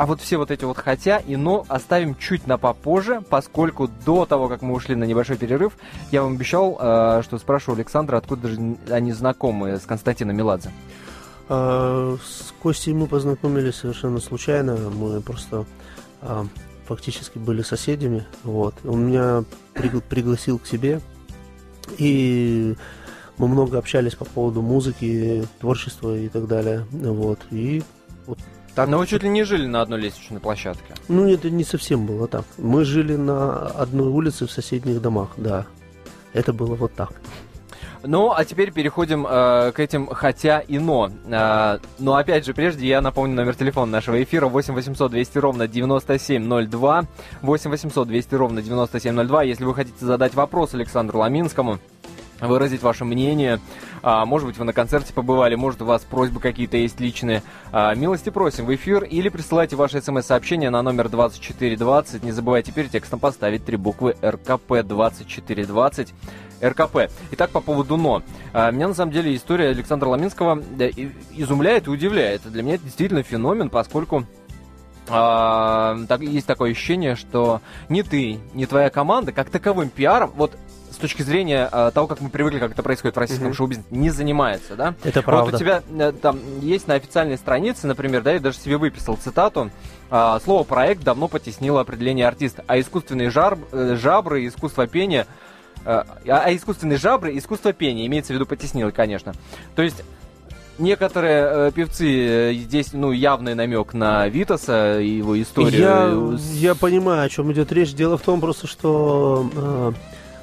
а 0.00 0.06
вот 0.06 0.22
все 0.22 0.38
вот 0.38 0.50
эти 0.50 0.64
вот 0.64 0.78
хотя 0.78 1.18
и 1.18 1.36
но 1.36 1.66
оставим 1.68 2.14
чуть 2.14 2.46
на 2.46 2.56
попозже, 2.56 3.20
поскольку 3.28 3.86
до 4.06 4.24
того, 4.24 4.48
как 4.48 4.62
мы 4.62 4.72
ушли 4.72 4.94
на 4.94 5.04
небольшой 5.04 5.36
перерыв, 5.36 5.74
я 6.10 6.22
вам 6.22 6.36
обещал, 6.36 6.78
э, 6.80 7.20
что 7.22 7.36
спрошу 7.36 7.74
Александра, 7.74 8.16
откуда 8.16 8.48
же 8.48 8.76
они 8.88 9.12
знакомы 9.12 9.76
с 9.76 9.82
Константином 9.82 10.34
Меладзе. 10.38 10.70
А, 11.50 12.16
с 12.16 12.50
Костей 12.62 12.94
мы 12.94 13.08
познакомились 13.08 13.74
совершенно 13.74 14.20
случайно. 14.20 14.74
Мы 14.76 15.20
просто 15.20 15.66
а, 16.22 16.46
фактически 16.86 17.36
были 17.36 17.60
соседями. 17.60 18.26
Вот. 18.42 18.76
Он 18.86 19.06
меня 19.06 19.44
пригла- 19.74 20.00
пригласил 20.08 20.58
к 20.58 20.66
себе. 20.66 21.02
И 21.98 22.74
мы 23.36 23.48
много 23.48 23.76
общались 23.76 24.14
по 24.14 24.24
поводу 24.24 24.62
музыки, 24.62 25.46
творчества 25.58 26.16
и 26.16 26.30
так 26.30 26.46
далее. 26.46 26.86
Вот. 26.90 27.40
И 27.50 27.82
вот 28.26 28.38
так, 28.74 28.88
Но 28.88 28.98
вы 28.98 29.06
чуть 29.06 29.22
ли 29.22 29.28
не 29.28 29.44
жили 29.44 29.66
на 29.66 29.82
одной 29.82 30.00
лестничной 30.00 30.40
площадке. 30.40 30.94
Ну, 31.08 31.28
это 31.28 31.50
не 31.50 31.64
совсем 31.64 32.06
было 32.06 32.28
так. 32.28 32.44
Мы 32.58 32.84
жили 32.84 33.16
на 33.16 33.66
одной 33.66 34.08
улице 34.08 34.46
в 34.46 34.50
соседних 34.50 35.00
домах, 35.00 35.30
да. 35.36 35.66
Это 36.32 36.52
было 36.52 36.74
вот 36.74 36.94
так. 36.94 37.12
Ну, 38.02 38.32
а 38.32 38.44
теперь 38.44 38.72
переходим 38.72 39.26
э, 39.28 39.72
к 39.72 39.80
этим 39.80 40.06
хотя 40.06 40.60
и 40.60 40.78
но. 40.78 41.10
Э, 41.26 41.78
но 41.98 42.14
опять 42.14 42.46
же, 42.46 42.54
прежде 42.54 42.86
я 42.86 43.02
напомню 43.02 43.34
номер 43.34 43.54
телефона 43.54 43.92
нашего 43.92 44.22
эфира 44.22 44.46
8 44.46 44.72
800 44.74 45.10
200 45.10 45.38
ровно 45.38 45.68
9702. 45.68 47.04
8 47.42 47.70
800 47.70 48.08
200 48.08 48.34
ровно 48.34 48.62
9702. 48.62 49.42
Если 49.42 49.64
вы 49.64 49.74
хотите 49.74 50.04
задать 50.04 50.34
вопрос 50.34 50.72
Александру 50.72 51.18
Ламинскому, 51.18 51.78
выразить 52.40 52.82
ваше 52.82 53.04
мнение. 53.04 53.60
А, 54.02 54.24
может 54.24 54.46
быть, 54.48 54.58
вы 54.58 54.64
на 54.64 54.72
концерте 54.72 55.12
побывали, 55.12 55.54
может, 55.54 55.82
у 55.82 55.84
вас 55.84 56.02
просьбы 56.02 56.40
какие-то 56.40 56.76
есть 56.76 57.00
личные. 57.00 57.42
А, 57.72 57.94
милости 57.94 58.30
просим 58.30 58.66
в 58.66 58.74
эфир 58.74 59.04
или 59.04 59.28
присылайте 59.28 59.76
ваше 59.76 60.00
смс-сообщение 60.00 60.70
на 60.70 60.82
номер 60.82 61.08
2420. 61.08 62.22
Не 62.22 62.32
забывайте 62.32 62.72
теперь 62.72 62.88
текстом 62.88 63.18
поставить 63.18 63.64
три 63.64 63.76
буквы 63.76 64.16
РКП 64.22 64.82
2420. 64.84 66.14
РКП. 66.62 67.10
Итак, 67.32 67.50
по 67.50 67.60
поводу 67.60 67.96
«но». 67.96 68.22
А, 68.52 68.70
меня, 68.70 68.88
на 68.88 68.94
самом 68.94 69.12
деле, 69.12 69.34
история 69.34 69.68
Александра 69.68 70.08
Ламинского 70.08 70.62
изумляет 71.32 71.86
и 71.86 71.90
удивляет. 71.90 72.42
Для 72.50 72.62
меня 72.62 72.74
это 72.74 72.84
действительно 72.84 73.22
феномен, 73.22 73.70
поскольку 73.70 74.26
а, 75.08 75.98
так, 76.08 76.20
есть 76.20 76.46
такое 76.46 76.70
ощущение, 76.70 77.16
что 77.16 77.60
ни 77.88 78.02
ты, 78.02 78.38
ни 78.54 78.64
твоя 78.64 78.90
команда 78.90 79.32
как 79.32 79.50
таковым 79.50 79.88
пиаром, 79.88 80.32
вот 80.36 80.52
точки 81.00 81.22
зрения 81.22 81.68
э, 81.70 81.90
того, 81.92 82.06
как 82.06 82.20
мы 82.20 82.30
привыкли, 82.30 82.58
как 82.58 82.72
это 82.72 82.82
происходит 82.82 83.16
в 83.16 83.18
российском 83.18 83.48
mm-hmm. 83.48 83.54
шоу-бизнесе, 83.54 83.88
не 83.90 84.10
занимается, 84.10 84.76
да? 84.76 84.94
Это 85.02 85.22
правда. 85.22 85.52
Вот 85.52 85.54
у 85.54 85.58
тебя 85.58 85.82
э, 85.88 86.12
там 86.12 86.38
есть 86.60 86.86
на 86.88 86.94
официальной 86.94 87.38
странице, 87.38 87.86
например, 87.86 88.22
да, 88.22 88.32
я 88.32 88.40
даже 88.40 88.58
себе 88.58 88.76
выписал 88.76 89.16
цитату, 89.16 89.70
э, 90.10 90.38
слово 90.44 90.64
«проект» 90.64 91.02
давно 91.02 91.28
потеснило 91.28 91.80
определение 91.80 92.26
артиста, 92.28 92.64
а 92.66 92.78
искусственные 92.78 93.30
жар, 93.30 93.58
э, 93.72 93.96
жабры, 94.00 94.46
искусство 94.46 94.86
пения, 94.86 95.26
э, 95.84 95.90
а, 95.90 96.06
а 96.26 96.54
искусственные 96.54 96.98
жабры, 96.98 97.36
искусство 97.36 97.72
пения, 97.72 98.06
имеется 98.06 98.32
в 98.32 98.36
виду 98.36 98.46
потеснило, 98.46 98.90
конечно. 98.90 99.34
То 99.74 99.82
есть 99.82 100.02
некоторые 100.80 101.68
э, 101.68 101.72
певцы, 101.72 102.50
э, 102.50 102.54
здесь, 102.54 102.92
ну, 102.92 103.12
явный 103.12 103.54
намек 103.54 103.94
на 103.94 104.26
Витаса 104.28 105.00
и 105.00 105.08
его 105.08 105.40
историю. 105.40 106.38
Я, 106.58 106.70
я 106.70 106.74
понимаю, 106.74 107.26
о 107.26 107.28
чем 107.28 107.52
идет 107.52 107.70
речь. 107.72 107.92
Дело 107.92 108.18
в 108.18 108.22
том 108.22 108.40
просто, 108.40 108.66
что 108.66 109.48
э, 109.54 109.92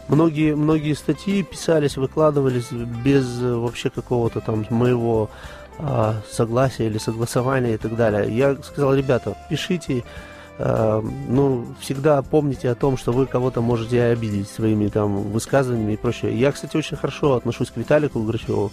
многие, 0.07 0.55
многие 0.55 0.93
статьи 0.93 1.43
писались, 1.43 1.97
выкладывались 1.97 2.71
без 2.71 3.41
э, 3.41 3.53
вообще 3.53 3.89
какого-то 3.89 4.41
там 4.41 4.65
моего 4.69 5.29
э, 5.79 6.13
согласия 6.29 6.87
или 6.87 6.97
согласования 6.97 7.75
и 7.75 7.77
так 7.77 7.95
далее. 7.95 8.35
Я 8.35 8.55
сказал, 8.55 8.93
ребята, 8.95 9.37
пишите, 9.49 10.03
э, 10.57 11.01
ну, 11.29 11.67
всегда 11.79 12.21
помните 12.21 12.69
о 12.69 12.75
том, 12.75 12.97
что 12.97 13.11
вы 13.11 13.25
кого-то 13.25 13.61
можете 13.61 14.03
обидеть 14.03 14.49
своими 14.49 14.87
там 14.87 15.23
высказываниями 15.23 15.93
и 15.93 15.97
прочее. 15.97 16.37
Я, 16.39 16.51
кстати, 16.51 16.77
очень 16.77 16.97
хорошо 16.97 17.33
отношусь 17.33 17.69
к 17.69 17.77
Виталику 17.77 18.21
Грачеву. 18.23 18.71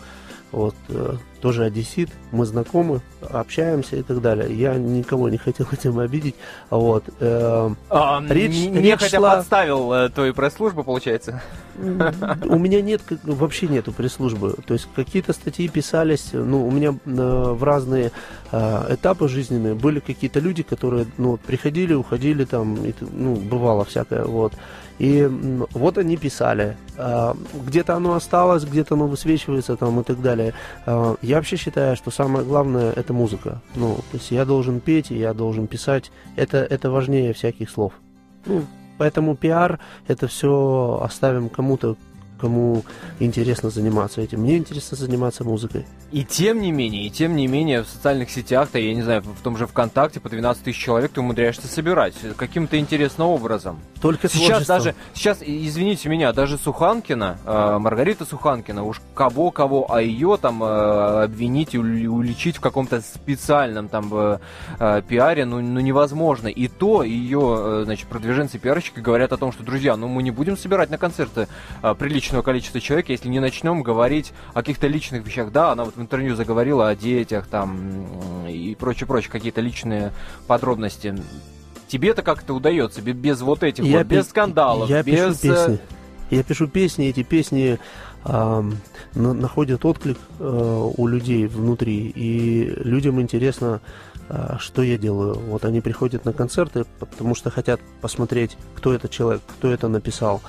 Вот, 0.52 0.76
э, 0.88 1.14
тоже 1.44 1.64
одессит, 1.64 2.08
мы 2.32 2.46
знакомы, 2.46 3.02
общаемся 3.20 3.96
и 3.96 4.02
так 4.02 4.22
далее. 4.22 4.50
Я 4.56 4.76
никого 4.76 5.28
не 5.28 5.36
хотел 5.36 5.66
этим 5.72 5.98
обидеть. 5.98 6.36
Вот, 6.70 7.04
э, 7.20 7.70
а, 7.90 8.24
речь, 8.30 8.54
не 8.54 8.80
речь 8.80 9.10
шла... 9.10 9.36
подставил 9.36 9.92
э, 9.92 10.08
твою 10.08 10.32
пресс-службу, 10.32 10.82
получается? 10.84 11.42
У 11.76 12.58
меня 12.58 12.80
нет, 12.80 13.02
вообще 13.24 13.66
нету 13.66 13.92
пресс-службы. 13.92 14.56
То 14.66 14.72
есть 14.72 14.88
какие-то 14.96 15.34
статьи 15.34 15.68
писались, 15.68 16.30
ну, 16.32 16.66
у 16.66 16.70
меня 16.70 16.94
э, 17.04 17.52
в 17.52 17.62
разные 17.62 18.10
э, 18.50 18.94
этапы 18.94 19.28
жизненные 19.28 19.74
были 19.74 20.00
какие-то 20.00 20.40
люди, 20.40 20.62
которые, 20.62 21.04
ну, 21.18 21.36
приходили, 21.36 21.92
уходили 21.92 22.46
там, 22.46 22.76
и, 22.86 22.94
ну, 23.00 23.34
бывало 23.34 23.84
всякое, 23.84 24.24
вот. 24.24 24.54
И 24.98 25.28
вот 25.72 25.98
они 25.98 26.16
писали. 26.16 26.76
Где-то 27.66 27.96
оно 27.96 28.14
осталось, 28.14 28.62
где-то 28.62 28.94
оно 28.94 29.08
высвечивается 29.08 29.76
там 29.76 29.98
и 29.98 30.04
так 30.04 30.22
далее. 30.22 30.54
А, 30.86 31.16
я 31.34 31.38
вообще 31.40 31.56
считаю, 31.56 31.96
что 31.96 32.12
самое 32.12 32.44
главное 32.44 32.92
это 32.92 33.12
музыка. 33.12 33.60
Ну, 33.74 33.96
то 33.96 34.18
есть 34.18 34.30
я 34.30 34.44
должен 34.44 34.78
петь, 34.78 35.10
я 35.10 35.34
должен 35.34 35.66
писать. 35.66 36.12
Это, 36.36 36.58
это 36.58 36.92
важнее 36.92 37.32
всяких 37.32 37.70
слов. 37.70 37.94
Ну, 38.46 38.62
поэтому 38.98 39.34
пиар 39.34 39.80
это 40.06 40.28
все 40.28 41.00
оставим 41.02 41.48
кому-то, 41.48 41.96
кому 42.44 42.84
интересно 43.20 43.70
заниматься 43.70 44.20
этим. 44.20 44.40
Мне 44.40 44.58
интересно 44.58 44.98
заниматься 44.98 45.44
музыкой. 45.44 45.86
И 46.12 46.24
тем 46.24 46.60
не 46.60 46.72
менее, 46.72 47.06
и 47.06 47.10
тем 47.10 47.34
не 47.36 47.46
менее, 47.46 47.82
в 47.82 47.88
социальных 47.88 48.30
сетях-то, 48.30 48.78
я 48.78 48.94
не 48.94 49.02
знаю, 49.02 49.22
в 49.22 49.42
том 49.42 49.56
же 49.56 49.66
ВКонтакте 49.66 50.20
по 50.20 50.28
12 50.28 50.62
тысяч 50.62 50.78
человек 50.78 51.12
ты 51.12 51.20
умудряешься 51.20 51.66
собирать 51.66 52.14
каким-то 52.36 52.78
интересным 52.78 53.28
образом. 53.28 53.80
Только 54.00 54.28
сейчас 54.28 54.66
даже, 54.66 54.94
сейчас, 55.14 55.38
извините 55.40 56.10
меня, 56.10 56.34
даже 56.34 56.58
Суханкина, 56.58 57.38
э, 57.44 57.78
Маргарита 57.78 58.26
Суханкина, 58.26 58.84
уж 58.84 59.00
кого-кого, 59.14 59.90
а 59.90 60.02
ее 60.02 60.36
там 60.40 60.62
э, 60.62 61.24
обвинить 61.24 61.74
и 61.74 61.78
уличить 61.78 62.58
в 62.58 62.60
каком-то 62.60 63.00
специальном 63.00 63.88
там 63.88 64.10
э, 64.12 64.38
э, 64.78 65.02
пиаре, 65.08 65.46
ну, 65.46 65.60
ну 65.60 65.80
невозможно. 65.80 66.48
И 66.48 66.68
то 66.68 67.02
ее, 67.02 67.56
э, 67.58 67.82
значит, 67.86 68.06
продвиженцы 68.08 68.58
пиарщики 68.58 69.00
говорят 69.00 69.32
о 69.32 69.38
том, 69.38 69.50
что, 69.50 69.64
друзья, 69.64 69.96
ну 69.96 70.08
мы 70.08 70.22
не 70.22 70.30
будем 70.30 70.58
собирать 70.58 70.90
на 70.90 70.98
концерты 70.98 71.48
э, 71.82 71.94
приличного 72.34 72.42
количества 72.42 72.80
человек, 72.80 73.08
если 73.10 73.28
не 73.28 73.40
начнем 73.40 73.82
говорить 73.82 74.32
о 74.54 74.54
каких-то 74.54 74.88
личных 74.88 75.24
вещах. 75.24 75.52
Да, 75.52 75.72
она 75.72 75.84
вот 75.84 75.96
в 75.96 76.00
интервью 76.00 76.34
заговорила 76.34 76.88
о 76.88 76.96
детях 76.96 77.46
там 77.46 78.46
и 78.48 78.74
прочее-прочее, 78.74 79.30
какие-то 79.30 79.60
личные 79.60 80.12
подробности. 80.48 81.14
Тебе 81.86 82.10
это 82.10 82.22
как-то 82.22 82.54
удается 82.54 83.02
без 83.02 83.40
вот 83.40 83.62
этих 83.62 83.84
я 83.84 83.98
вот, 83.98 84.06
без 84.06 84.28
скандалов, 84.28 84.90
я 84.90 85.02
без... 85.02 85.38
Пишу 85.38 85.52
э, 85.52 85.54
песни. 85.54 85.78
Я 86.30 86.42
пишу 86.42 86.66
песни, 86.66 87.06
эти 87.06 87.22
песни 87.22 87.78
э, 88.24 88.62
находят 89.14 89.84
отклик 89.84 90.18
э, 90.40 90.90
у 90.96 91.06
людей 91.06 91.46
внутри, 91.46 92.08
и 92.08 92.72
людям 92.78 93.20
интересно, 93.20 93.80
э, 94.28 94.56
что 94.58 94.82
я 94.82 94.98
делаю. 94.98 95.34
Вот 95.34 95.64
они 95.64 95.80
приходят 95.80 96.24
на 96.24 96.32
концерты, 96.32 96.84
потому 96.98 97.36
что 97.36 97.50
хотят 97.50 97.80
посмотреть, 98.00 98.56
кто 98.74 98.92
этот 98.92 99.10
человек, 99.12 99.42
кто 99.46 99.70
это 99.70 99.86
написал. 99.88 100.40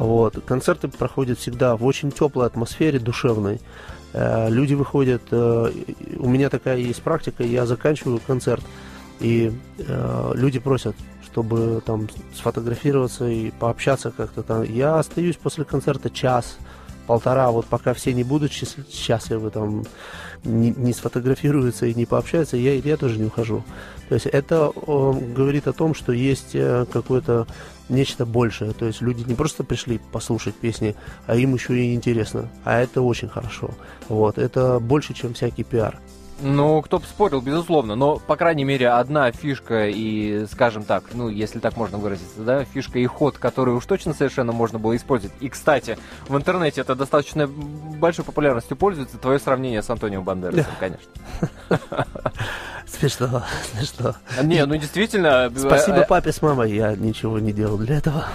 Вот. 0.00 0.42
Концерты 0.46 0.88
проходят 0.88 1.38
всегда 1.38 1.76
в 1.76 1.84
очень 1.84 2.10
теплой 2.10 2.46
атмосфере, 2.46 2.98
душевной. 2.98 3.60
Э, 4.14 4.48
люди 4.48 4.72
выходят, 4.72 5.20
э, 5.30 5.72
у 6.16 6.26
меня 6.26 6.48
такая 6.48 6.78
есть 6.78 7.02
практика, 7.02 7.44
я 7.44 7.66
заканчиваю 7.66 8.18
концерт, 8.26 8.64
и 9.20 9.52
э, 9.76 10.32
люди 10.34 10.58
просят, 10.58 10.96
чтобы 11.26 11.82
там 11.84 12.08
сфотографироваться 12.34 13.28
и 13.28 13.50
пообщаться 13.50 14.10
как-то 14.10 14.42
там. 14.42 14.62
Я 14.62 14.98
остаюсь 14.98 15.36
после 15.36 15.66
концерта 15.66 16.08
час, 16.08 16.56
полтора, 17.06 17.50
вот 17.50 17.66
пока 17.66 17.92
все 17.92 18.14
не 18.14 18.24
будут 18.24 18.52
счастливы, 18.52 19.50
там, 19.50 19.84
не, 20.44 20.70
не 20.70 20.94
сфотографируются 20.94 21.84
и 21.84 21.92
не 21.92 22.06
пообщаются, 22.06 22.56
я, 22.56 22.72
я 22.72 22.96
тоже 22.96 23.18
не 23.18 23.26
ухожу. 23.26 23.64
То 24.10 24.14
есть 24.14 24.26
это 24.26 24.72
говорит 24.74 25.68
о 25.68 25.72
том, 25.72 25.94
что 25.94 26.12
есть 26.12 26.56
какое-то 26.92 27.46
нечто 27.88 28.26
большее. 28.26 28.72
То 28.72 28.86
есть 28.86 29.00
люди 29.00 29.22
не 29.22 29.34
просто 29.34 29.62
пришли 29.62 30.00
послушать 30.12 30.56
песни, 30.56 30.96
а 31.26 31.36
им 31.36 31.54
еще 31.54 31.78
и 31.78 31.94
интересно. 31.94 32.48
А 32.64 32.80
это 32.80 33.02
очень 33.02 33.28
хорошо. 33.28 33.70
Вот. 34.08 34.36
Это 34.36 34.80
больше, 34.80 35.14
чем 35.14 35.32
всякий 35.34 35.62
пиар. 35.62 35.96
Ну, 36.42 36.82
кто 36.82 36.98
бы 36.98 37.04
спорил, 37.04 37.40
безусловно, 37.40 37.94
но, 37.94 38.18
по 38.18 38.36
крайней 38.36 38.64
мере, 38.64 38.88
одна 38.88 39.30
фишка 39.32 39.88
и, 39.88 40.46
скажем 40.50 40.84
так, 40.84 41.04
ну, 41.12 41.28
если 41.28 41.58
так 41.58 41.76
можно 41.76 41.98
выразиться, 41.98 42.40
да, 42.40 42.64
фишка 42.64 42.98
и 42.98 43.06
ход, 43.06 43.38
который 43.38 43.74
уж 43.74 43.84
точно 43.86 44.14
совершенно 44.14 44.52
можно 44.52 44.78
было 44.78 44.96
использовать. 44.96 45.34
И, 45.40 45.48
кстати, 45.48 45.98
в 46.28 46.36
интернете 46.36 46.80
это 46.80 46.94
достаточно 46.94 47.46
большой 47.46 48.24
популярностью 48.24 48.76
пользуется, 48.76 49.18
твое 49.18 49.38
сравнение 49.38 49.82
с 49.82 49.90
Антонио 49.90 50.22
Бандерасом, 50.22 50.72
конечно. 50.78 51.10
Смешно, 52.86 53.44
смешно. 53.72 54.14
Не, 54.42 54.66
ну 54.66 54.76
действительно... 54.76 55.50
Спасибо 55.56 55.98
э, 55.98 56.06
папе 56.06 56.32
с 56.32 56.42
мамой, 56.42 56.72
я 56.72 56.94
ничего 56.96 57.38
не 57.38 57.52
делал 57.52 57.78
для 57.78 57.98
этого. 57.98 58.26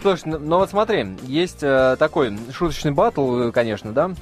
Слушай, 0.00 0.22
ну, 0.26 0.38
ну 0.38 0.58
вот 0.58 0.70
смотри, 0.70 1.16
есть 1.24 1.62
э, 1.62 1.96
такой 1.98 2.38
шуточный 2.52 2.92
батл, 2.92 3.50
конечно, 3.50 3.92
да, 3.92 4.12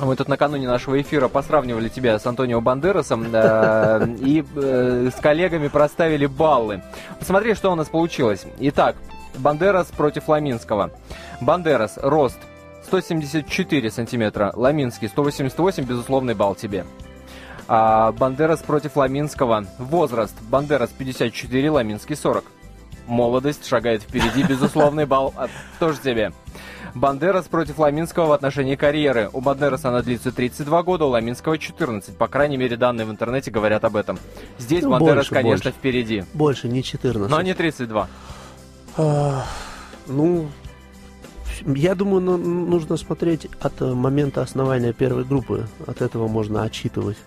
мы 0.00 0.16
тут 0.16 0.28
накануне 0.28 0.66
нашего 0.66 1.00
эфира 1.00 1.28
посравнивали 1.28 1.88
тебя 1.88 2.18
с 2.18 2.26
Антонио 2.26 2.60
Бандерасом 2.60 3.26
э, 3.32 4.06
и 4.20 4.44
э, 4.56 5.10
с 5.14 5.20
коллегами 5.20 5.68
проставили 5.68 6.26
баллы. 6.26 6.82
Посмотри, 7.18 7.54
что 7.54 7.72
у 7.72 7.74
нас 7.74 7.88
получилось. 7.88 8.46
Итак, 8.58 8.96
Бандерас 9.38 9.86
против 9.88 10.28
Ламинского. 10.28 10.90
Бандерас, 11.40 11.98
рост 12.02 12.38
174 12.84 13.90
сантиметра, 13.90 14.52
Ламинский 14.54 15.08
188, 15.08 15.84
безусловный 15.84 16.34
балл 16.34 16.54
тебе. 16.54 16.84
А 17.68 18.10
Бандерас 18.12 18.60
против 18.60 18.96
Ламинского. 18.96 19.64
Возраст. 19.78 20.34
Бандерас 20.42 20.90
54, 20.90 21.70
Ламинский 21.70 22.16
40. 22.16 22.44
Молодость 23.06 23.66
шагает 23.66 24.02
впереди, 24.02 24.42
безусловный 24.48 25.06
балл 25.06 25.32
а, 25.36 25.48
тоже 25.78 25.98
тебе. 26.00 26.32
Бандерас 26.94 27.46
против 27.46 27.78
Ламинского 27.78 28.26
в 28.26 28.32
отношении 28.32 28.74
карьеры. 28.76 29.30
У 29.32 29.40
Бандераса 29.40 29.88
она 29.88 30.02
длится 30.02 30.32
32 30.32 30.82
года, 30.82 31.04
у 31.04 31.08
Ламинского 31.08 31.58
14. 31.58 32.16
По 32.16 32.28
крайней 32.28 32.56
мере, 32.56 32.76
данные 32.76 33.06
в 33.06 33.10
интернете 33.10 33.50
говорят 33.50 33.84
об 33.84 33.96
этом. 33.96 34.18
Здесь 34.58 34.82
ну, 34.82 34.90
Бандерас, 34.90 35.16
больше, 35.16 35.34
конечно, 35.34 35.70
больше. 35.70 35.78
впереди. 35.78 36.24
Больше, 36.34 36.68
не 36.68 36.82
14. 36.82 37.30
Но 37.30 37.42
не 37.42 37.54
32. 37.54 38.08
А, 38.96 39.44
ну, 40.06 40.48
я 41.66 41.94
думаю, 41.94 42.20
ну, 42.20 42.36
нужно 42.36 42.96
смотреть 42.96 43.46
от 43.60 43.80
момента 43.80 44.42
основания 44.42 44.92
первой 44.92 45.24
группы. 45.24 45.66
От 45.86 46.02
этого 46.02 46.28
можно 46.28 46.62
отчитывать. 46.62 47.18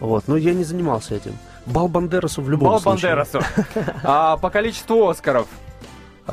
Вот. 0.00 0.28
Но 0.28 0.36
я 0.36 0.54
не 0.54 0.64
занимался 0.64 1.14
этим. 1.14 1.36
Бал 1.66 1.88
Бандерасу 1.88 2.42
в 2.42 2.48
любом 2.48 2.68
Бал 2.68 2.80
случае. 2.80 3.14
Бал 3.14 3.26
Бандерасу. 3.32 3.92
А, 4.04 4.36
по 4.36 4.50
количеству 4.50 5.08
Оскаров 5.08 5.48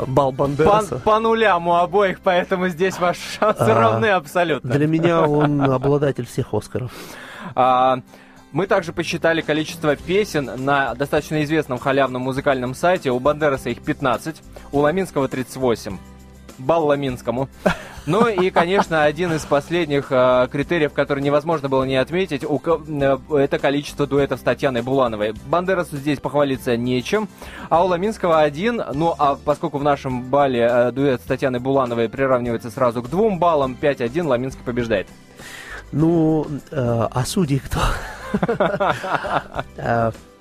Бал 0.07 0.31
Бандераса. 0.31 0.95
По, 0.95 1.11
по 1.11 1.19
нулям 1.19 1.67
у 1.67 1.75
обоих, 1.75 2.19
поэтому 2.21 2.67
здесь 2.69 2.99
ваши 2.99 3.21
шансы 3.39 3.61
а, 3.61 3.79
равны 3.79 4.07
абсолютно. 4.07 4.69
Для 4.71 4.87
меня 4.87 5.21
он 5.21 5.61
обладатель 5.61 6.25
всех 6.25 6.53
Оскаров. 6.53 6.91
А, 7.55 7.99
мы 8.51 8.67
также 8.67 8.93
посчитали 8.93 9.41
количество 9.41 9.95
песен 9.95 10.49
на 10.57 10.93
достаточно 10.95 11.43
известном 11.43 11.77
халявном 11.77 12.21
музыкальном 12.21 12.73
сайте. 12.73 13.11
У 13.11 13.19
Бандераса 13.19 13.69
их 13.69 13.81
15, 13.81 14.41
у 14.71 14.79
Ламинского 14.79 15.27
38. 15.27 15.97
Балл 16.57 16.85
Ламинскому. 16.87 17.49
Ну 18.05 18.27
и, 18.27 18.51
конечно, 18.51 19.03
один 19.03 19.33
из 19.33 19.45
последних 19.45 20.11
э, 20.11 20.47
критериев, 20.51 20.93
который 20.93 21.23
невозможно 21.23 21.69
было 21.69 21.83
не 21.85 21.95
отметить, 21.95 22.43
у, 22.43 22.61
э, 22.63 23.17
это 23.31 23.57
количество 23.57 24.05
дуэтов 24.05 24.39
с 24.39 24.43
Татьяной 24.43 24.83
Булановой. 24.83 25.33
Бандерасу 25.47 25.97
здесь 25.97 26.19
похвалиться 26.19 26.77
нечем, 26.77 27.27
а 27.69 27.83
у 27.83 27.87
Ламинского 27.87 28.41
один, 28.41 28.81
ну 28.93 29.15
а 29.17 29.35
поскольку 29.43 29.79
в 29.79 29.83
нашем 29.83 30.21
бале 30.21 30.67
э, 30.69 30.91
дуэт 30.91 31.21
с 31.21 31.23
Татьяной 31.23 31.59
Булановой 31.59 32.07
приравнивается 32.07 32.69
сразу 32.69 33.01
к 33.01 33.09
двум 33.09 33.39
баллам, 33.39 33.75
5-1 33.79 34.27
Ламинский 34.27 34.63
побеждает. 34.63 35.07
Ну, 35.91 36.45
э, 36.71 37.07
а 37.11 37.25
судьи 37.25 37.59
кто? 37.59 37.79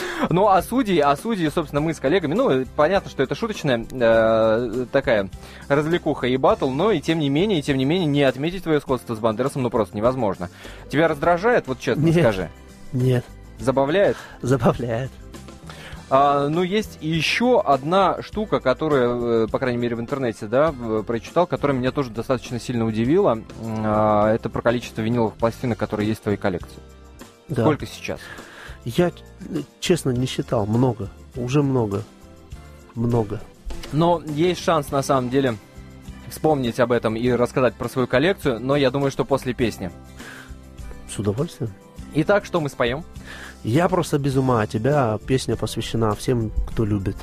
Ну, 0.30 0.48
а 0.48 0.62
судьи, 0.62 0.98
а 0.98 1.16
судьи, 1.16 1.48
собственно, 1.50 1.80
мы 1.80 1.94
с 1.94 2.00
коллегами, 2.00 2.34
ну, 2.34 2.64
понятно, 2.76 3.10
что 3.10 3.22
это 3.22 3.34
шуточная 3.34 3.84
э, 3.90 4.86
такая 4.92 5.28
развлекуха 5.68 6.26
и 6.26 6.36
батл, 6.36 6.70
но 6.70 6.92
и 6.92 7.00
тем 7.00 7.18
не 7.18 7.28
менее, 7.28 7.58
и 7.58 7.62
тем 7.62 7.76
не 7.76 7.84
менее, 7.84 8.06
не 8.06 8.22
отметить 8.22 8.62
твое 8.62 8.80
сходство 8.80 9.14
с 9.14 9.18
Бандерасом, 9.18 9.62
ну, 9.62 9.70
просто 9.70 9.96
невозможно. 9.96 10.48
Тебя 10.90 11.08
раздражает, 11.08 11.66
вот 11.66 11.80
честно 11.80 12.02
Нет. 12.02 12.18
скажи? 12.18 12.50
Нет, 12.92 13.24
Забавляет? 13.58 14.16
забавляет. 14.42 15.10
А, 16.14 16.48
ну, 16.48 16.62
есть 16.62 16.98
еще 17.00 17.58
одна 17.60 18.20
штука, 18.20 18.60
которая, 18.60 19.44
э, 19.44 19.46
по 19.50 19.58
крайней 19.58 19.78
мере, 19.78 19.96
в 19.96 20.00
интернете, 20.00 20.46
да, 20.46 20.74
прочитал, 21.06 21.46
которая 21.46 21.74
меня 21.78 21.90
тоже 21.90 22.10
достаточно 22.10 22.60
сильно 22.60 22.84
удивила. 22.84 23.38
А, 23.62 24.30
это 24.30 24.50
про 24.50 24.60
количество 24.60 25.00
виниловых 25.00 25.34
пластинок, 25.34 25.78
которые 25.78 26.06
есть 26.08 26.20
в 26.20 26.24
твоей 26.24 26.36
коллекции. 26.36 26.80
Да. 27.48 27.62
Сколько 27.62 27.86
сейчас? 27.86 28.20
Я, 28.84 29.08
э, 29.08 29.12
честно, 29.80 30.10
не 30.10 30.26
считал. 30.26 30.66
Много. 30.66 31.08
Уже 31.36 31.62
много. 31.62 32.02
Много. 32.94 33.40
Но 33.92 34.22
есть 34.26 34.62
шанс, 34.62 34.90
на 34.90 35.02
самом 35.02 35.30
деле, 35.30 35.56
вспомнить 36.28 36.80
об 36.80 36.92
этом 36.92 37.14
и 37.16 37.30
рассказать 37.30 37.74
про 37.74 37.88
свою 37.88 38.08
коллекцию, 38.08 38.60
но 38.60 38.76
я 38.76 38.90
думаю, 38.90 39.10
что 39.10 39.24
после 39.24 39.54
песни. 39.54 39.90
С 41.08 41.18
удовольствием. 41.18 41.72
Итак, 42.14 42.44
что 42.44 42.60
мы 42.60 42.68
споем? 42.68 43.04
Я 43.64 43.88
просто 43.88 44.18
без 44.18 44.36
ума 44.36 44.62
от 44.62 44.70
тебя. 44.70 45.18
Песня 45.26 45.56
посвящена 45.56 46.14
всем, 46.14 46.50
кто 46.66 46.84
любит. 46.84 47.16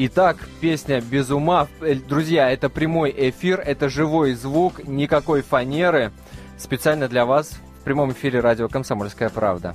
Итак, 0.00 0.36
песня 0.60 1.00
«Без 1.00 1.28
ума». 1.30 1.66
Э, 1.80 1.96
Друзья, 1.96 2.50
это 2.50 2.68
прямой 2.68 3.12
эфир, 3.16 3.58
это 3.58 3.88
живой 3.88 4.34
звук, 4.34 4.86
никакой 4.86 5.42
фанеры. 5.42 6.12
Специально 6.56 7.08
для 7.08 7.26
вас 7.26 7.58
в 7.80 7.84
прямом 7.84 8.12
эфире 8.12 8.38
радио 8.38 8.68
«Комсомольская 8.68 9.28
правда». 9.28 9.74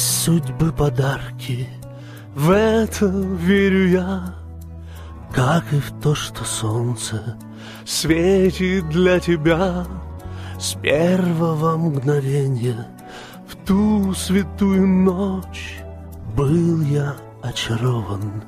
Судьбы 0.00 0.72
подарки, 0.72 1.68
в 2.34 2.50
это 2.50 3.06
верю 3.06 3.88
я, 3.88 4.34
как 5.34 5.64
и 5.72 5.80
в 5.80 5.90
то, 6.02 6.14
что 6.14 6.44
солнце 6.44 7.36
светит 7.84 8.88
для 8.90 9.20
тебя 9.20 9.86
с 10.58 10.74
первого 10.74 11.76
мгновения. 11.76 12.86
В 13.48 13.56
ту 13.66 14.14
святую 14.14 14.86
ночь 14.86 15.78
был 16.36 16.80
я 16.82 17.16
очарован 17.42 18.42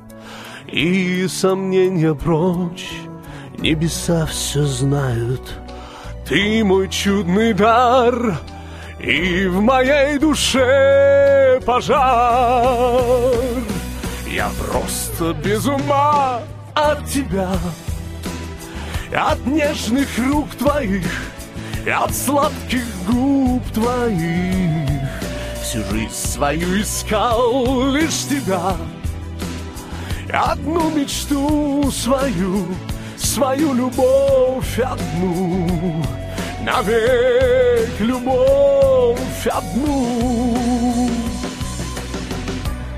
и 0.71 1.27
сомнения 1.27 2.13
прочь 2.13 2.91
небеса 3.57 4.25
все 4.25 4.63
знают. 4.63 5.41
Ты 6.27 6.63
мой 6.63 6.89
чудный 6.89 7.53
дар 7.53 8.39
и 8.99 9.47
в 9.47 9.61
моей 9.61 10.17
душе 10.17 11.59
пожар. 11.65 13.33
Я 14.27 14.49
просто 14.59 15.33
без 15.33 15.65
ума 15.65 16.41
от 16.73 17.05
тебя, 17.05 17.49
от 19.15 19.45
нежных 19.45 20.07
рук 20.17 20.49
твоих, 20.57 21.31
от 21.87 22.13
сладких 22.13 22.85
губ 23.07 23.63
твоих. 23.73 25.09
Всю 25.61 25.83
жизнь 25.91 26.13
свою 26.13 26.81
искал 26.81 27.91
лишь 27.91 28.25
тебя, 28.29 28.75
одну 30.31 30.89
мечту 30.91 31.91
свою, 31.91 32.67
свою 33.17 33.73
любовь 33.73 34.79
одну 34.79 36.03
навек 36.63 37.99
любовь 37.99 39.47
одну. 39.47 41.09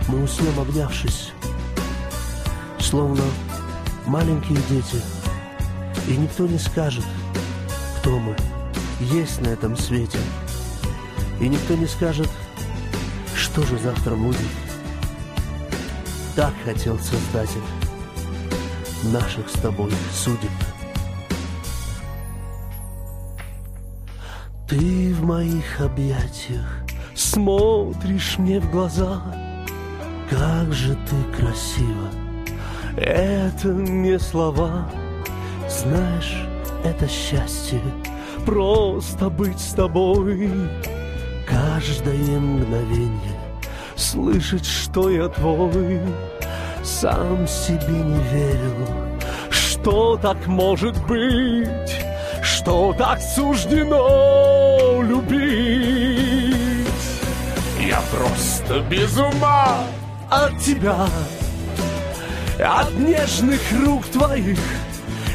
Мы 0.08 0.24
уснем, 0.24 0.60
обнявшись, 0.60 1.32
словно 2.80 3.24
маленькие 4.06 4.58
дети, 4.70 5.02
и 6.08 6.18
никто 6.18 6.48
не 6.48 6.58
скажет, 6.58 7.06
кто 8.00 8.20
мы 8.20 8.36
есть 9.00 9.42
на 9.42 9.48
этом 9.48 9.78
свете, 9.78 10.20
и 11.40 11.48
никто 11.48 11.76
не 11.76 11.88
скажет, 11.88 12.30
что 13.36 13.64
же 13.64 13.78
завтра 13.80 14.16
будет. 14.16 14.38
Так 16.36 16.54
хотел 16.64 16.98
Создатель 17.00 17.62
наших 19.04 19.50
с 19.50 19.54
тобой 19.54 19.92
судеб. 20.14 20.71
Ты 24.72 25.14
в 25.14 25.26
моих 25.26 25.82
объятиях 25.82 26.66
смотришь 27.14 28.38
мне 28.38 28.62
в 28.62 28.72
глаза, 28.72 29.22
как 30.30 30.72
же 30.72 30.96
ты 30.96 31.38
красива. 31.38 32.08
Это 32.96 33.68
не 33.68 34.18
слова, 34.18 34.90
знаешь, 35.68 36.48
это 36.86 37.06
счастье, 37.10 37.82
просто 38.46 39.30
быть 39.30 39.60
с 39.60 39.74
тобой. 39.74 40.50
Каждое 41.46 42.40
мгновенье 42.40 43.40
слышать, 43.98 44.66
что 44.66 45.10
я 45.10 45.28
твой, 45.28 46.00
сам 46.82 47.46
себе 47.46 47.90
не 47.90 48.24
верил, 48.32 48.88
что 49.50 50.16
так 50.16 50.48
может 50.48 50.96
быть 51.08 51.92
что 52.62 52.94
так 52.98 53.20
суждено 53.20 54.61
любить. 55.30 56.88
Я 57.80 58.02
просто 58.12 58.80
без 58.82 59.18
ума 59.18 59.84
от 60.30 60.58
тебя, 60.60 61.08
от 62.60 62.94
нежных 62.98 63.60
рук 63.86 64.06
твоих, 64.08 64.60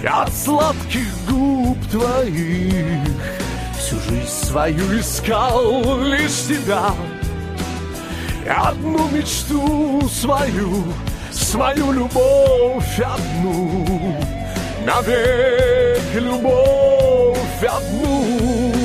от 0.04 0.32
сладких 0.32 1.06
губ 1.28 1.78
твоих. 1.90 3.00
Всю 3.78 4.00
жизнь 4.00 4.28
свою 4.28 4.98
искал 4.98 6.00
лишь 6.02 6.46
тебя, 6.48 6.90
одну 8.48 9.08
мечту 9.10 10.08
свою, 10.08 10.84
свою 11.30 11.92
любовь 11.92 13.00
одну 13.00 14.16
навек 14.86 16.14
любовь 16.14 17.64
одну. 17.64 18.75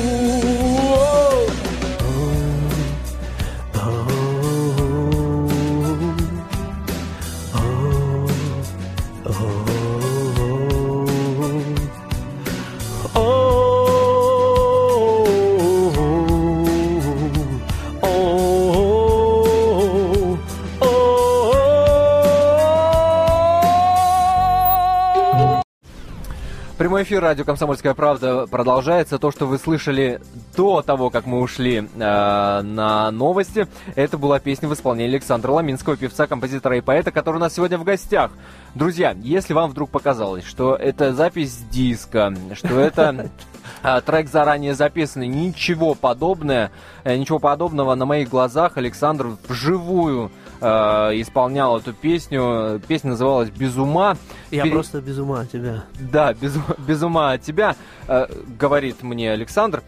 Прямой 26.82 27.04
эфир 27.04 27.22
радио 27.22 27.44
«Комсомольская 27.44 27.94
правда» 27.94 28.48
продолжается. 28.48 29.20
То, 29.20 29.30
что 29.30 29.46
вы 29.46 29.58
слышали 29.58 30.20
до 30.56 30.82
того, 30.82 31.10
как 31.10 31.26
мы 31.26 31.40
ушли 31.40 31.76
э, 31.76 31.82
на 31.94 33.08
новости, 33.12 33.68
это 33.94 34.18
была 34.18 34.40
песня 34.40 34.68
в 34.68 34.74
исполнении 34.74 35.12
Александра 35.12 35.52
Ламинского, 35.52 35.96
певца, 35.96 36.26
композитора 36.26 36.76
и 36.76 36.80
поэта, 36.80 37.12
который 37.12 37.36
у 37.36 37.38
нас 37.38 37.54
сегодня 37.54 37.78
в 37.78 37.84
гостях. 37.84 38.32
Друзья, 38.74 39.14
если 39.22 39.52
вам 39.52 39.70
вдруг 39.70 39.90
показалось, 39.90 40.44
что 40.44 40.74
это 40.74 41.14
запись 41.14 41.56
диска, 41.70 42.34
что 42.54 42.80
это 42.80 43.30
э, 43.84 44.00
трек 44.04 44.28
заранее 44.28 44.74
записанный, 44.74 45.28
ничего 45.28 45.94
подобное, 45.94 46.72
э, 47.04 47.16
ничего 47.16 47.38
подобного 47.38 47.94
на 47.94 48.06
моих 48.06 48.28
глазах 48.28 48.76
Александр 48.76 49.36
вживую 49.46 50.32
э, 50.62 51.20
исполнял 51.20 51.78
эту 51.78 51.92
песню. 51.92 52.80
Песня 52.86 53.10
называлась 53.10 53.50
«Без 53.50 53.76
ума». 53.76 54.16
Я 54.50 54.62
Пере- 54.62 54.74
просто 54.74 55.00
без 55.00 55.18
ума 55.18 55.40
от 55.40 55.50
тебя. 55.50 55.84
Да, 55.98 56.32
без, 56.32 56.56
без 56.78 57.02
ума 57.02 57.32
от 57.32 57.42
тебя, 57.42 57.76
э, 58.08 58.26
говорит 58.58 59.02
мне 59.02 59.32
Александр. 59.32 59.82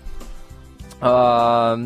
А, 1.00 1.78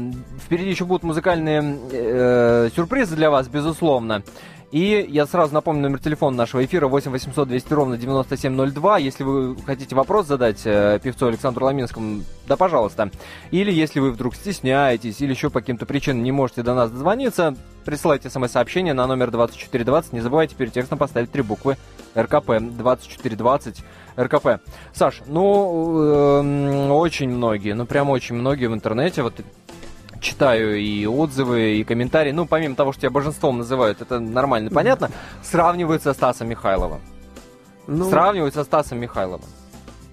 впереди 0.45 0.71
еще 0.71 0.85
будут 0.85 1.03
музыкальные 1.03 1.79
э, 1.91 2.71
сюрпризы 2.75 3.17
для 3.17 3.31
вас, 3.31 3.49
безусловно. 3.49 4.23
И 4.71 5.07
я 5.09 5.25
сразу 5.27 5.55
напомню 5.55 5.83
номер 5.83 5.99
телефона 5.99 6.37
нашего 6.37 6.63
эфира 6.63 6.89
8 6.89 7.11
800 7.11 7.49
200 7.49 7.73
ровно 7.73 7.97
9702. 7.97 8.99
Если 8.99 9.25
вы 9.25 9.57
хотите 9.65 9.95
вопрос 9.95 10.27
задать 10.27 10.61
э, 10.65 11.01
певцу 11.03 11.29
Александру 11.29 11.65
Ламинскому, 11.65 12.23
да 12.47 12.57
пожалуйста. 12.57 13.11
Или 13.51 13.73
если 13.73 14.01
вы 14.01 14.11
вдруг 14.11 14.35
стесняетесь 14.35 15.23
или 15.23 15.31
еще 15.31 15.49
по 15.49 15.61
каким-то 15.61 15.87
причинам 15.87 16.23
не 16.23 16.33
можете 16.33 16.63
до 16.63 16.75
нас 16.75 16.91
дозвониться, 16.91 17.57
присылайте 17.87 18.29
смс-сообщение 18.29 18.93
на 18.93 19.07
номер 19.07 19.31
2420. 19.31 20.13
Не 20.13 20.21
забывайте 20.21 20.55
перед 20.55 20.75
текстом 20.75 20.99
поставить 20.99 21.33
три 21.33 21.41
буквы 21.41 21.79
РКП 22.15 22.59
2420 22.61 23.83
РКП. 24.19 24.61
Саш, 24.93 25.23
ну, 25.27 26.43
э, 26.43 26.91
очень 26.91 27.31
многие, 27.31 27.73
ну 27.73 27.87
прям 27.87 28.11
очень 28.11 28.35
многие 28.35 28.67
в 28.67 28.75
интернете, 28.75 29.23
вот 29.23 29.41
читаю 30.21 30.79
и 30.79 31.07
отзывы, 31.07 31.77
и 31.77 31.85
комментарии, 31.85 32.33
ну, 32.33 32.47
помимо 32.47 32.75
того, 32.75 32.93
что 32.93 33.03
тебя 33.03 33.11
божеством 33.11 33.59
называют, 33.59 34.01
это 34.03 34.19
нормально, 34.19 34.71
понятно, 34.71 35.11
сравниваются 35.43 36.13
со 36.13 36.15
Стасом 36.15 36.49
Михайловым. 36.49 37.01
Ну, 37.87 38.09
сравнивают 38.11 38.55
Стасом 38.55 38.99
Михайловым. 38.99 39.49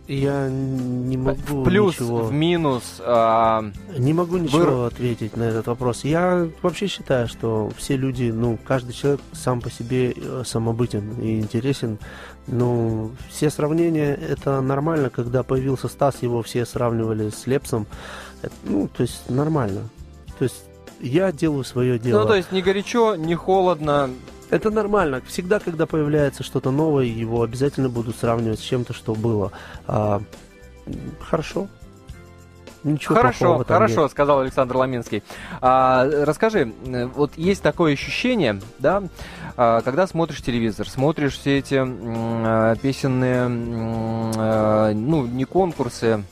Я 0.07 0.49
не 0.49 1.17
могу 1.17 1.39
в 1.39 1.63
плюс, 1.63 1.99
ничего... 1.99 2.23
в 2.23 2.31
минус. 2.31 3.01
А... 3.03 3.65
Не 3.97 4.13
могу 4.13 4.37
ничего 4.37 4.59
Вы... 4.59 4.85
ответить 4.85 5.35
на 5.35 5.43
этот 5.43 5.65
вопрос. 5.65 6.03
Я 6.03 6.47
вообще 6.61 6.85
считаю, 6.85 7.27
что 7.27 7.71
все 7.75 7.97
люди, 7.97 8.29
ну, 8.29 8.59
каждый 8.67 8.93
человек 8.93 9.21
сам 9.33 9.61
по 9.61 9.71
себе 9.71 10.11
э, 10.11 10.43
самобытен 10.45 11.19
и 11.19 11.39
интересен. 11.39 11.97
Ну, 12.45 13.11
все 13.29 13.49
сравнения 13.49 14.13
это 14.13 14.61
нормально. 14.61 15.09
Когда 15.09 15.41
появился 15.41 15.87
Стас, 15.87 16.21
его 16.21 16.43
все 16.43 16.67
сравнивали 16.67 17.31
с 17.31 17.47
Лепсом. 17.47 17.87
Ну, 18.63 18.87
то 18.87 19.01
есть 19.01 19.29
нормально. 19.29 19.89
То 20.37 20.43
есть 20.43 20.63
я 20.99 21.31
делаю 21.31 21.63
свое 21.63 21.99
дело. 21.99 22.21
Ну, 22.21 22.27
то 22.27 22.35
есть 22.35 22.51
не 22.51 22.61
горячо, 22.61 23.15
не 23.15 23.35
холодно. 23.35 24.09
Это 24.49 24.69
нормально. 24.69 25.21
Всегда, 25.27 25.59
когда 25.59 25.85
появляется 25.85 26.43
что-то 26.43 26.71
новое, 26.71 27.05
его 27.05 27.41
обязательно 27.41 27.89
будут 27.89 28.15
сравнивать 28.15 28.59
с 28.59 28.63
чем-то, 28.63 28.93
что 28.93 29.15
было. 29.15 29.51
А, 29.87 30.21
хорошо. 31.19 31.67
Ничего 32.83 33.15
хорошо, 33.15 33.63
хорошо, 33.67 34.03
нет. 34.03 34.11
сказал 34.11 34.41
Александр 34.41 34.77
Ламинский. 34.77 35.23
А, 35.59 36.07
расскажи, 36.23 36.71
вот 37.15 37.31
есть 37.35 37.63
такое 37.63 37.93
ощущение, 37.93 38.61
да, 38.77 39.01
а, 39.57 39.81
когда 39.81 40.05
смотришь 40.05 40.43
телевизор, 40.43 40.87
смотришь 40.87 41.33
все 41.39 41.57
эти 41.57 41.73
м, 41.73 42.77
песенные, 42.77 43.45
м, 43.45 45.09
ну, 45.09 45.25
не 45.25 45.45
конкурсы, 45.45 46.23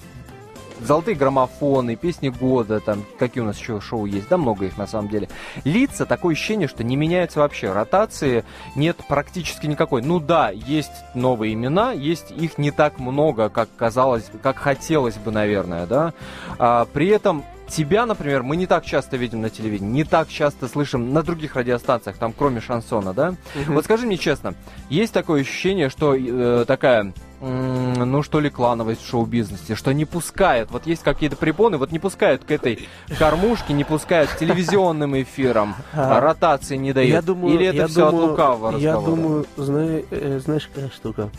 золотые 0.85 1.15
граммофоны, 1.15 1.95
песни 1.95 2.29
года, 2.29 2.79
там, 2.79 3.03
какие 3.19 3.43
у 3.43 3.45
нас 3.45 3.57
еще 3.57 3.79
шоу 3.79 4.05
есть, 4.05 4.29
да, 4.29 4.37
много 4.37 4.65
их 4.65 4.77
на 4.77 4.87
самом 4.87 5.09
деле. 5.09 5.29
Лица, 5.63 6.05
такое 6.05 6.33
ощущение, 6.33 6.67
что 6.67 6.83
не 6.83 6.95
меняются 6.95 7.39
вообще. 7.39 7.71
Ротации 7.71 8.43
нет 8.75 8.97
практически 9.07 9.67
никакой. 9.67 10.01
Ну 10.01 10.19
да, 10.19 10.49
есть 10.49 10.91
новые 11.13 11.53
имена, 11.53 11.91
есть 11.91 12.31
их 12.31 12.57
не 12.57 12.71
так 12.71 12.99
много, 12.99 13.49
как 13.49 13.69
казалось, 13.77 14.29
как 14.41 14.57
хотелось 14.57 15.15
бы, 15.15 15.31
наверное, 15.31 15.85
да. 15.85 16.13
А, 16.59 16.85
при 16.85 17.07
этом 17.07 17.43
тебя, 17.73 18.05
например, 18.05 18.43
мы 18.43 18.55
не 18.55 18.67
так 18.67 18.85
часто 18.85 19.17
видим 19.17 19.41
на 19.41 19.49
телевидении, 19.49 19.91
не 19.91 20.03
так 20.03 20.29
часто 20.29 20.67
слышим 20.67 21.11
на 21.11 21.23
других 21.23 21.55
радиостанциях, 21.55 22.17
там, 22.17 22.33
кроме 22.37 22.61
шансона, 22.61 23.13
да? 23.13 23.35
Угу. 23.55 23.73
Вот 23.73 23.85
скажи 23.85 24.05
мне 24.05 24.17
честно, 24.17 24.53
есть 24.89 25.13
такое 25.13 25.41
ощущение, 25.41 25.89
что 25.89 26.15
э, 26.15 26.65
такая 26.65 27.13
ну 27.45 28.23
что 28.23 28.39
ли, 28.39 28.49
клановость 28.49 29.03
в 29.03 29.09
шоу-бизнесе, 29.09 29.75
что 29.75 29.91
не 29.91 30.05
пускают, 30.05 30.71
вот 30.71 30.87
есть 30.87 31.03
какие-то 31.03 31.35
препоны, 31.35 31.77
вот 31.77 31.91
не 31.91 31.99
пускают 31.99 32.45
к 32.45 32.51
этой 32.51 32.87
кормушке, 33.19 33.73
не 33.73 33.83
пускают 33.83 34.29
к 34.29 34.37
телевизионным 34.37 35.21
эфирам, 35.21 35.75
а, 35.91 36.21
ротации 36.21 36.77
не 36.77 36.93
дают. 36.93 37.11
Я 37.11 37.21
думаю, 37.21 37.53
Или 37.53 37.65
это 37.65 37.75
я 37.75 37.87
все 37.87 38.09
думаю, 38.09 38.23
от 38.23 38.29
лукавого 38.29 38.71
разговора? 38.71 38.81
Я 38.81 39.15
думаю, 39.15 39.45
знаешь, 39.57 40.05
э, 40.11 40.39
знаешь, 40.39 40.69
какая 40.73 40.89
штука? 40.89 41.29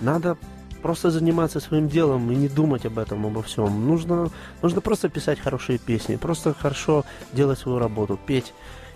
Надо 0.00 0.36
просто 0.82 1.10
заниматься 1.10 1.60
своим 1.60 1.88
делом 1.88 2.30
и 2.30 2.36
не 2.36 2.48
думать 2.48 2.84
об 2.86 2.98
этом, 2.98 3.24
обо 3.24 3.42
всем. 3.42 3.86
Нужно, 3.86 4.30
нужно 4.60 4.80
просто 4.80 5.08
писать 5.08 5.38
хорошие 5.38 5.78
песни, 5.78 6.16
просто 6.16 6.54
хорошо 6.54 7.04
делать 7.32 7.58
свою 7.58 7.78
работу, 7.78 8.18
петь 8.26 8.52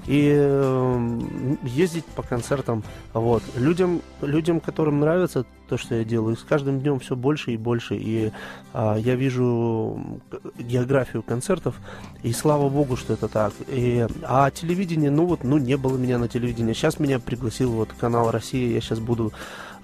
и 0.07 0.33
э, 0.33 1.21
ездить 1.63 2.05
по 2.05 2.23
концертам. 2.23 2.85
Вот. 3.13 3.43
Людям, 3.57 4.03
людям, 4.21 4.61
которым 4.61 5.01
нравится 5.01 5.45
то, 5.69 5.77
что 5.77 5.97
я 5.97 6.05
делаю, 6.05 6.37
с 6.37 6.43
каждым 6.43 6.81
днем 6.81 7.01
все 7.01 7.17
больше 7.17 7.53
и 7.53 7.57
больше. 7.57 7.97
И 7.97 8.31
а, 8.73 8.97
я 8.97 9.17
вижу 9.17 10.21
географию 10.59 11.23
концертов, 11.23 11.77
и 12.23 12.33
слава 12.33 12.69
богу, 12.69 12.97
что 12.97 13.15
это 13.15 13.27
так. 13.27 13.53
И, 13.67 14.07
а 14.23 14.51
телевидение, 14.51 15.11
ну 15.11 15.27
вот, 15.27 15.43
ну 15.43 15.59
не 15.59 15.77
было 15.77 15.97
меня 15.97 16.19
на 16.19 16.29
телевидении. 16.29 16.73
Сейчас 16.73 17.01
меня 17.01 17.19
пригласил 17.19 17.73
вот 17.73 17.89
канал 17.99 18.31
Россия, 18.31 18.73
я 18.73 18.81
сейчас 18.81 19.01
буду 19.01 19.33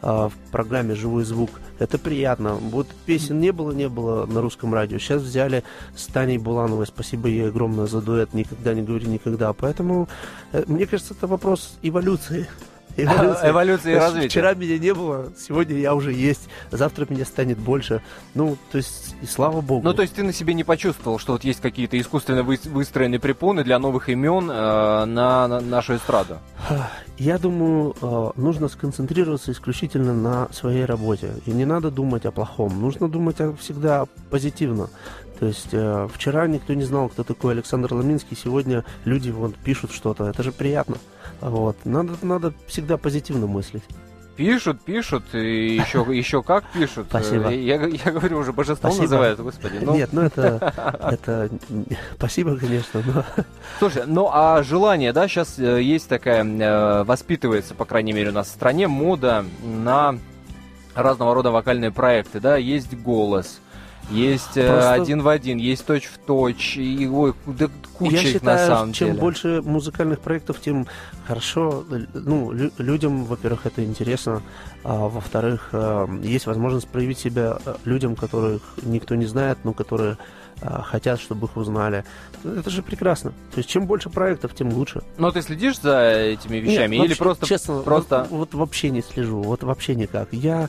в 0.03 0.33
программе 0.51 0.95
«Живой 0.95 1.25
звук». 1.25 1.51
Это 1.79 1.97
приятно. 1.97 2.55
Вот 2.55 2.88
песен 3.07 3.41
не 3.41 3.53
было, 3.53 3.73
не 3.73 3.88
было 3.88 4.27
на 4.27 4.41
русском 4.41 4.75
радио. 4.75 4.99
Сейчас 4.99 5.23
взяли 5.23 5.62
с 5.97 6.07
Таней 6.07 6.38
Булановой. 6.38 6.87
Спасибо 6.87 7.29
ей 7.29 7.49
огромное 7.49 7.87
за 7.87 8.03
дуэт 8.03 8.35
«Никогда 8.35 8.75
не 8.75 8.83
говори 8.83 9.07
никогда». 9.07 9.53
Поэтому, 9.53 10.09
э, 10.53 10.65
мне 10.67 10.87
кажется, 10.87 11.15
это 11.15 11.27
вопрос 11.27 11.79
эволюции. 11.83 12.49
Эволюция, 12.97 13.51
Эволюция 13.51 13.93
и 13.93 13.97
развитие. 13.97 14.29
Вчера 14.29 14.55
меня 14.55 14.79
не 14.79 14.95
было, 14.95 15.33
сегодня 15.39 15.77
я 15.77 15.95
уже 15.95 16.13
есть, 16.13 16.49
завтра 16.71 17.07
меня 17.09 17.25
станет 17.25 17.59
больше. 17.59 18.03
Ну, 18.35 18.57
то 18.71 18.79
есть, 18.79 19.15
и 19.23 19.27
слава 19.27 19.61
богу. 19.61 19.83
Ну, 19.85 19.95
то 19.95 20.03
есть 20.03 20.15
ты 20.15 20.23
на 20.23 20.33
себе 20.33 20.55
не 20.55 20.65
почувствовал, 20.65 21.19
что 21.19 21.33
вот 21.33 21.45
есть 21.45 21.61
какие-то 21.61 21.99
искусственно 21.99 22.43
выстроенные 22.43 23.21
препоны 23.21 23.65
для 23.65 23.79
новых 23.79 24.09
имен 24.09 24.51
э, 24.51 25.05
на, 25.05 25.49
на 25.49 25.61
нашу 25.61 25.97
эстраду? 25.97 26.39
Я 27.19 27.39
думаю, 27.39 27.95
э, 28.01 28.31
нужно 28.37 28.69
сконцентрироваться 28.69 29.53
исключительно 29.53 30.13
на 30.15 30.49
своей 30.53 30.85
работе. 30.85 31.35
И 31.47 31.51
не 31.51 31.65
надо 31.65 31.91
думать 31.91 32.27
о 32.27 32.33
плохом. 32.33 32.81
Нужно 32.81 33.09
думать 33.09 33.37
всегда 33.59 34.07
позитивно. 34.31 34.89
То 35.43 35.47
есть 35.47 35.71
э, 35.73 36.09
вчера 36.15 36.47
никто 36.47 36.73
не 36.75 36.85
знал, 36.85 37.09
кто 37.09 37.25
такой 37.25 37.55
Александр 37.55 37.95
Ламинский, 37.95 38.37
сегодня 38.37 38.85
люди 39.05 39.31
вот 39.31 39.57
пишут 39.57 39.91
что-то. 39.93 40.27
Это 40.29 40.43
же 40.45 40.53
приятно. 40.53 40.99
Вот. 41.43 41.77
Надо, 41.85 42.13
надо 42.23 42.55
всегда 42.67 42.97
позитивно 42.97 43.47
мыслить. 43.47 43.83
Пишут, 44.37 44.81
пишут, 44.81 45.25
и 45.35 45.77
еще, 45.77 46.07
еще 46.09 46.43
как 46.43 46.65
пишут. 46.73 47.07
Спасибо. 47.09 47.51
Я, 47.51 47.85
я 47.85 48.13
говорю, 48.13 48.39
уже 48.39 48.53
божеством 48.53 48.93
спасибо. 48.93 49.03
называют, 49.03 49.41
господи. 49.41 49.79
Ну... 49.83 49.95
Нет, 49.95 50.11
ну 50.13 50.23
это, 50.23 50.73
это... 51.03 51.51
Спасибо, 52.17 52.57
конечно, 52.57 53.03
но... 53.05 53.25
Слушай, 53.79 54.05
ну 54.07 54.31
а 54.33 54.63
желание, 54.63 55.13
да, 55.13 55.29
сейчас 55.29 55.59
э, 55.59 55.83
есть 55.83 56.09
такая, 56.09 56.45
э, 56.45 57.05
воспитывается, 57.05 57.75
по 57.75 57.85
крайней 57.85 58.13
мере, 58.13 58.31
у 58.31 58.33
нас 58.33 58.49
в 58.49 58.51
стране 58.53 58.89
мода 58.89 59.45
на 59.63 60.19
разного 60.95 61.35
рода 61.35 61.51
вокальные 61.51 61.91
проекты, 61.91 62.41
да, 62.41 62.57
есть 62.57 62.95
голос, 62.95 63.61
есть 64.11 64.57
э, 64.57 64.69
Просто... 64.69 64.93
один 64.93 65.23
в 65.23 65.29
один, 65.29 65.59
есть 65.59 65.87
точь 65.87 66.07
в 66.07 66.19
точь, 66.19 66.77
и 66.77 67.09
ой, 67.09 67.35
да, 67.47 67.69
куча 67.95 68.17
Я 68.17 68.23
их 68.23 68.29
считаю, 68.29 68.69
на 68.69 68.77
самом 68.77 68.93
чем 68.93 69.09
деле. 69.09 69.21
больше 69.21 69.62
музыкальных 69.62 70.21
проектов, 70.21 70.61
тем 70.61 70.87
хорошо. 71.27 71.85
Ну, 72.15 72.53
лю- 72.53 72.73
людям, 72.79 73.25
во-первых, 73.25 73.67
это 73.67 73.85
интересно, 73.85 74.43
а 74.85 75.09
во-вторых, 75.09 75.71
э, 75.73 76.07
есть 76.23 76.47
возможность 76.47 76.88
проявить 76.88 77.19
себя 77.19 77.59
э, 77.65 77.75
людям, 77.85 78.17
которых 78.17 78.62
никто 78.83 79.15
не 79.15 79.27
знает, 79.27 79.59
но 79.65 79.73
которые 79.73 80.19
хотят, 80.85 81.20
чтобы 81.20 81.46
их 81.46 81.57
узнали. 81.57 82.05
Это 82.44 82.70
же 82.70 82.83
прекрасно. 82.83 83.31
То 83.53 83.59
есть 83.59 83.68
чем 83.68 83.87
больше 83.87 84.11
проектов, 84.11 84.55
тем 84.55 84.72
лучше. 84.72 85.03
Но 85.18 85.31
ты 85.31 85.42
следишь 85.42 85.81
за 85.81 86.11
этими 86.11 86.59
вещами 86.59 86.96
Нет, 86.96 87.05
или 87.05 87.09
вообще, 87.11 87.22
просто 87.22 87.46
честно, 87.46 87.81
просто 87.81 88.27
вот, 88.31 88.53
вот 88.53 88.55
вообще 88.55 88.90
не 88.90 89.03
слежу, 89.03 89.42
вот 89.42 89.62
вообще 89.62 89.94
никак. 89.94 90.29
Я 90.33 90.68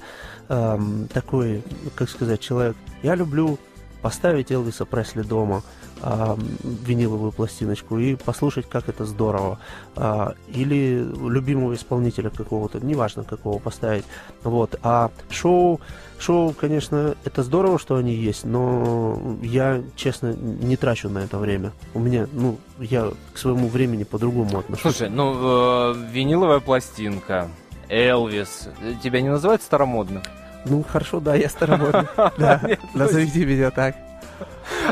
эм, 0.50 1.08
такой, 1.14 1.64
как 1.96 2.10
сказать, 2.10 2.40
человек. 2.40 2.76
Я 3.02 3.16
люблю 3.16 3.60
поставить 4.04 4.52
Элвиса 4.52 4.86
Пресли 4.86 5.22
дома, 5.22 5.64
э, 6.02 6.36
виниловую 6.64 7.32
пластиночку, 7.32 7.98
и 7.98 8.16
послушать, 8.16 8.68
как 8.70 8.90
это 8.90 9.06
здорово. 9.06 9.60
Э, 9.96 10.34
или 10.50 11.04
любимого 11.30 11.74
исполнителя 11.74 12.30
какого-то, 12.30 12.80
неважно 12.82 13.24
какого 13.24 13.60
поставить. 13.60 14.04
Вот. 14.44 14.78
А 14.84 15.10
шоу, 15.30 15.80
шоу, 16.24 16.54
конечно, 16.54 17.16
это 17.26 17.44
здорово, 17.44 17.78
что 17.78 17.96
они 17.96 18.14
есть, 18.14 18.46
но 18.46 19.38
я, 19.42 19.84
честно, 19.96 20.34
не 20.34 20.78
трачу 20.78 21.10
на 21.10 21.20
это 21.20 21.38
время. 21.38 21.72
У 21.94 22.00
меня, 22.00 22.28
ну, 22.32 22.58
я 22.80 23.12
к 23.34 23.38
своему 23.38 23.68
времени 23.68 24.04
по-другому 24.04 24.60
отношусь. 24.60 24.96
Слушай, 24.96 25.10
ну, 25.10 25.92
э, 25.92 25.96
виниловая 26.12 26.60
пластинка, 26.60 27.50
Элвис, 27.90 28.70
тебя 29.04 29.22
не 29.22 29.30
называют 29.30 29.62
старомодным? 29.62 30.24
Ну, 30.66 30.84
хорошо, 30.84 31.20
да, 31.20 31.36
я 31.36 31.50
старомодный. 31.50 32.08
Да, 32.38 32.62
назовите 32.94 33.46
меня 33.46 33.70
так. 33.70 33.96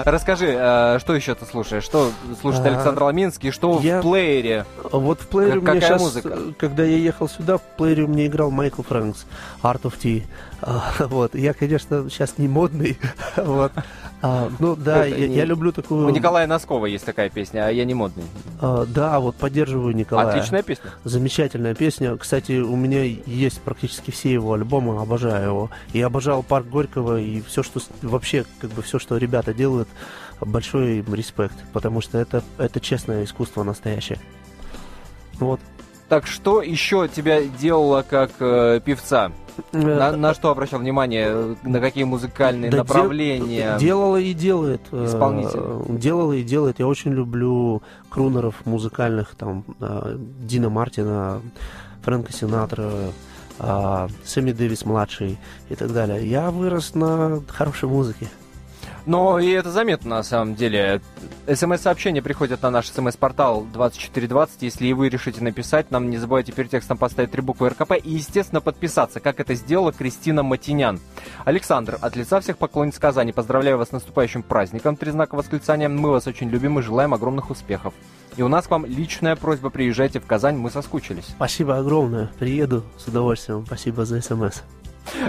Расскажи, 0.05 0.55
э, 0.57 0.99
что 0.99 1.15
еще 1.15 1.35
ты 1.35 1.45
слушаешь? 1.45 1.83
Что 1.83 2.11
слушает 2.39 2.65
а, 2.65 2.69
Александр 2.69 3.03
Ламинский? 3.03 3.51
Что 3.51 3.73
в 3.73 4.01
плеере? 4.01 4.65
Вот 4.91 5.21
в 5.21 5.27
плеере 5.27 5.59
у 5.59 5.61
меня 5.61 5.81
сейчас, 5.81 6.17
когда 6.57 6.83
я 6.83 6.97
ехал 6.97 7.27
сюда, 7.27 7.57
в 7.57 7.61
плеере 7.77 8.03
у 8.03 8.07
меня 8.07 8.25
играл 8.25 8.51
Майкл 8.51 8.81
Фрэнкс, 8.81 9.25
Art 9.63 9.81
of 9.83 9.93
Tea. 10.01 10.23
Вот, 10.99 11.35
я, 11.35 11.53
конечно, 11.53 12.09
сейчас 12.09 12.37
не 12.37 12.47
модный, 12.47 12.97
вот. 13.35 13.71
А, 14.21 14.51
ну 14.59 14.75
да, 14.75 15.05
я, 15.05 15.27
не... 15.27 15.35
я 15.35 15.45
люблю 15.45 15.71
такую... 15.71 16.05
У 16.05 16.09
Николая 16.09 16.45
Носкова 16.45 16.85
есть 16.85 17.05
такая 17.05 17.29
песня, 17.29 17.65
а 17.65 17.71
я 17.71 17.85
не 17.85 17.93
модный. 17.93 18.23
А, 18.59 18.85
да, 18.85 19.19
вот 19.19 19.35
поддерживаю 19.35 19.95
Николая. 19.95 20.29
Отличная 20.29 20.61
песня. 20.61 20.91
Замечательная 21.03 21.73
песня. 21.73 22.15
Кстати, 22.17 22.59
у 22.59 22.75
меня 22.75 23.03
есть 23.03 23.61
практически 23.61 24.11
все 24.11 24.31
его 24.31 24.53
альбомы, 24.53 25.01
обожаю 25.01 25.45
его. 25.45 25.69
И 25.93 26.01
обожал 26.01 26.43
Парк 26.43 26.67
Горького 26.67 27.19
и 27.19 27.41
все, 27.41 27.63
что 27.63 27.79
вообще, 28.03 28.45
как 28.59 28.69
бы 28.71 28.83
все, 28.83 28.99
что 28.99 29.17
ребята 29.17 29.53
делают, 29.53 29.89
большой 30.39 30.99
им 30.99 31.13
респект, 31.13 31.55
потому 31.73 32.01
что 32.01 32.17
это, 32.17 32.43
это 32.57 32.79
честное 32.79 33.23
искусство 33.23 33.63
настоящее. 33.63 34.19
Вот. 35.39 35.59
Так 36.11 36.27
что 36.27 36.61
еще 36.61 37.07
тебя 37.07 37.41
делало 37.41 38.01
как 38.01 38.31
э, 38.41 38.81
певца? 38.83 39.31
На, 39.71 40.11
на 40.11 40.33
что 40.33 40.49
обращал 40.49 40.81
внимание? 40.81 41.55
На 41.63 41.79
какие 41.79 42.03
музыкальные 42.03 42.69
да 42.69 42.79
направления? 42.79 43.77
Де, 43.79 43.85
делала 43.85 44.17
и 44.17 44.33
делает. 44.33 44.81
Э, 44.91 45.05
Исполнитель. 45.05 45.97
Делала 45.97 46.33
и 46.33 46.43
делает. 46.43 46.79
Я 46.79 46.87
очень 46.87 47.13
люблю 47.13 47.81
крунеров 48.09 48.55
музыкальных, 48.65 49.35
там, 49.35 49.63
э, 49.79 50.17
Дина 50.41 50.69
Мартина, 50.69 51.41
Фрэнка 52.01 52.33
Синатра, 52.33 52.91
э, 53.59 54.07
Сэмми 54.25 54.51
Дэвис 54.51 54.83
младший 54.83 55.39
и 55.69 55.75
так 55.75 55.93
далее. 55.93 56.27
Я 56.27 56.51
вырос 56.51 56.93
на 56.93 57.41
хорошей 57.47 57.87
музыке. 57.87 58.27
Но 59.05 59.39
и 59.39 59.49
это 59.49 59.71
заметно 59.71 60.17
на 60.17 60.23
самом 60.23 60.55
деле. 60.55 61.01
СМС-сообщения 61.47 62.21
приходят 62.21 62.61
на 62.61 62.69
наш 62.69 62.87
СМС-портал 62.89 63.65
2420. 63.73 64.61
Если 64.61 64.87
и 64.87 64.93
вы 64.93 65.09
решите 65.09 65.43
написать, 65.43 65.91
нам 65.91 66.09
не 66.09 66.17
забывайте 66.17 66.51
перед 66.51 66.69
текстом 66.69 66.97
поставить 66.97 67.31
три 67.31 67.41
буквы 67.41 67.69
РКП 67.69 67.93
и, 68.03 68.11
естественно, 68.11 68.61
подписаться, 68.61 69.19
как 69.19 69.39
это 69.39 69.55
сделала 69.55 69.91
Кристина 69.91 70.43
Матинян. 70.43 70.99
Александр, 71.45 71.97
от 71.99 72.15
лица 72.15 72.39
всех 72.41 72.57
поклонниц 72.57 72.99
Казани, 72.99 73.31
поздравляю 73.31 73.77
вас 73.77 73.89
с 73.89 73.91
наступающим 73.91 74.43
праздником. 74.43 74.95
Три 74.95 75.11
знака 75.11 75.35
восклицания. 75.35 75.89
Мы 75.89 76.11
вас 76.11 76.27
очень 76.27 76.49
любим 76.49 76.79
и 76.79 76.81
желаем 76.81 77.13
огромных 77.13 77.49
успехов. 77.49 77.93
И 78.37 78.43
у 78.43 78.47
нас 78.47 78.67
к 78.67 78.71
вам 78.71 78.85
личная 78.85 79.35
просьба, 79.35 79.69
приезжайте 79.69 80.19
в 80.19 80.25
Казань, 80.25 80.55
мы 80.55 80.69
соскучились. 80.69 81.25
Спасибо 81.25 81.77
огромное, 81.77 82.31
приеду 82.39 82.83
с 82.97 83.07
удовольствием. 83.07 83.65
Спасибо 83.65 84.05
за 84.05 84.21
СМС. 84.21 84.61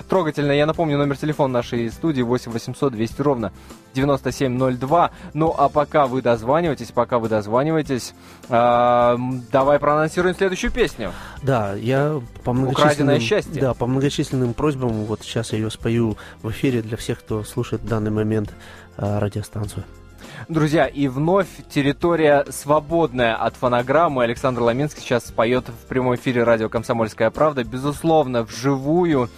Трогательно. 0.08 0.52
Я 0.52 0.66
напомню, 0.66 0.98
номер 0.98 1.16
телефона 1.16 1.54
нашей 1.54 1.90
студии 1.90 2.22
8 2.22 2.52
800 2.52 2.92
200 2.92 3.22
ровно 3.22 3.52
9702. 3.94 5.10
Ну, 5.34 5.54
а 5.56 5.68
пока 5.68 6.06
вы 6.06 6.22
дозваниваетесь, 6.22 6.92
пока 6.92 7.18
вы 7.18 7.28
дозваниваетесь, 7.28 8.14
э, 8.48 9.16
давай 9.50 9.78
проанонсируем 9.78 10.34
следующую 10.34 10.72
песню. 10.72 11.12
Да, 11.42 11.74
я 11.74 12.20
по 12.44 12.52
многочисленным... 12.52 13.20
счастье. 13.20 13.60
Да, 13.60 13.74
по 13.74 13.86
многочисленным 13.86 14.54
просьбам, 14.54 15.04
вот 15.04 15.22
сейчас 15.22 15.52
я 15.52 15.58
ее 15.58 15.70
спою 15.70 16.16
в 16.42 16.50
эфире 16.50 16.82
для 16.82 16.96
всех, 16.96 17.20
кто 17.20 17.44
слушает 17.44 17.82
в 17.82 17.88
данный 17.88 18.10
момент 18.10 18.52
э, 18.96 19.18
радиостанцию. 19.18 19.84
Друзья, 20.48 20.86
и 20.86 21.08
вновь 21.08 21.46
территория 21.68 22.44
свободная 22.50 23.36
от 23.36 23.56
фонограммы. 23.56 24.24
Александр 24.24 24.62
Ламинский 24.62 25.00
сейчас 25.00 25.24
поет 25.30 25.68
в 25.68 25.86
прямом 25.88 26.14
эфире 26.16 26.42
радио 26.42 26.68
«Комсомольская 26.68 27.30
правда». 27.30 27.64
Безусловно, 27.64 28.42
вживую. 28.42 29.28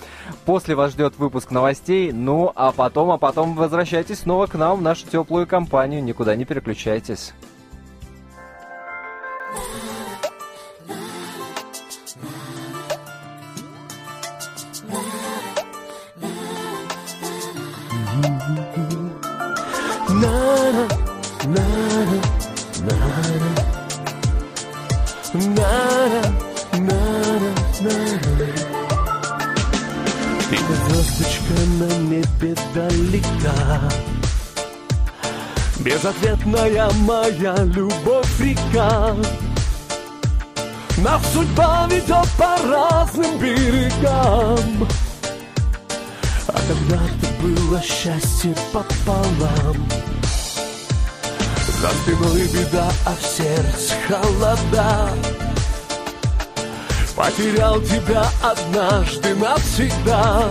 После 0.45 0.75
вас 0.75 0.93
ждет 0.93 1.19
выпуск 1.19 1.51
новостей. 1.51 2.13
Ну, 2.13 2.53
а 2.55 2.73
потом, 2.73 3.11
а 3.11 3.19
потом 3.19 3.55
возвращайтесь 3.55 4.21
снова 4.21 4.47
к 4.47 4.55
нам 4.55 4.79
в 4.79 4.83
нашу 4.83 5.07
теплую 5.07 5.47
компанию. 5.47 6.03
Никуда 6.03 6.37
не 6.37 6.45
переключайтесь. 6.45 7.35
Далека. 32.75 33.81
Безответная 35.79 36.91
моя 37.03 37.57
любовь 37.65 38.41
река. 38.41 39.15
Нас 40.99 41.23
судьба 41.33 41.87
ведет 41.91 42.29
по 42.39 42.57
разным 42.69 43.39
берегам. 43.39 44.89
А 46.49 46.53
когда-то 46.53 47.43
было 47.43 47.81
счастье 47.81 48.55
пополам. 48.73 49.77
За 51.81 51.89
спиной 51.91 52.49
беда, 52.49 52.89
а 53.07 53.15
в 53.15 53.23
сердце 53.23 53.95
холода. 54.09 55.11
Потерял 57.15 57.81
тебя 57.81 58.27
однажды 58.43 59.35
навсегда 59.37 60.49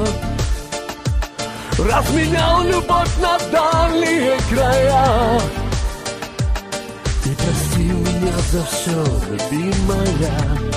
Разменял 1.79 2.63
любовь 2.63 3.17
на 3.19 3.37
дальние 3.51 4.37
края. 4.49 5.39
Ты 7.23 7.35
прости 7.35 7.83
меня 7.83 8.37
за 8.51 8.63
все, 8.65 9.03
любимая. 9.29 10.73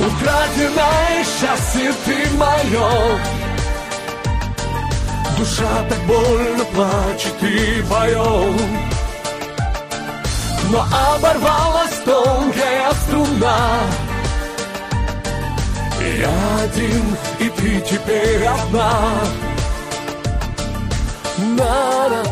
Украденное 0.00 1.24
счастье 1.24 1.92
ты 2.04 2.30
мое 2.36 3.20
Душа 5.38 5.84
так 5.88 5.98
больно 6.06 6.64
плачет 6.74 7.42
и 7.42 7.82
поет 7.82 8.60
Но 10.70 10.86
оборвалась 11.14 11.98
тонкая 12.04 12.92
струна. 13.04 13.58
Я 16.00 16.64
один, 16.64 17.16
и 17.42 17.48
ты 17.48 17.80
теперь 17.80 18.44
одна. 18.46 19.00
Нара, 21.58 22.22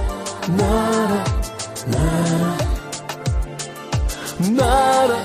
нара, 0.46 1.24
нара. 1.86 2.56
Нара, 4.38 5.18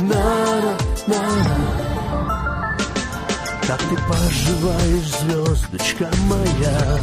нара, 0.00 0.74
нара. 1.06 1.56
Как 3.66 3.78
ты 3.78 3.96
поживаешь, 4.08 5.12
звездочка 5.20 6.10
моя? 6.26 6.98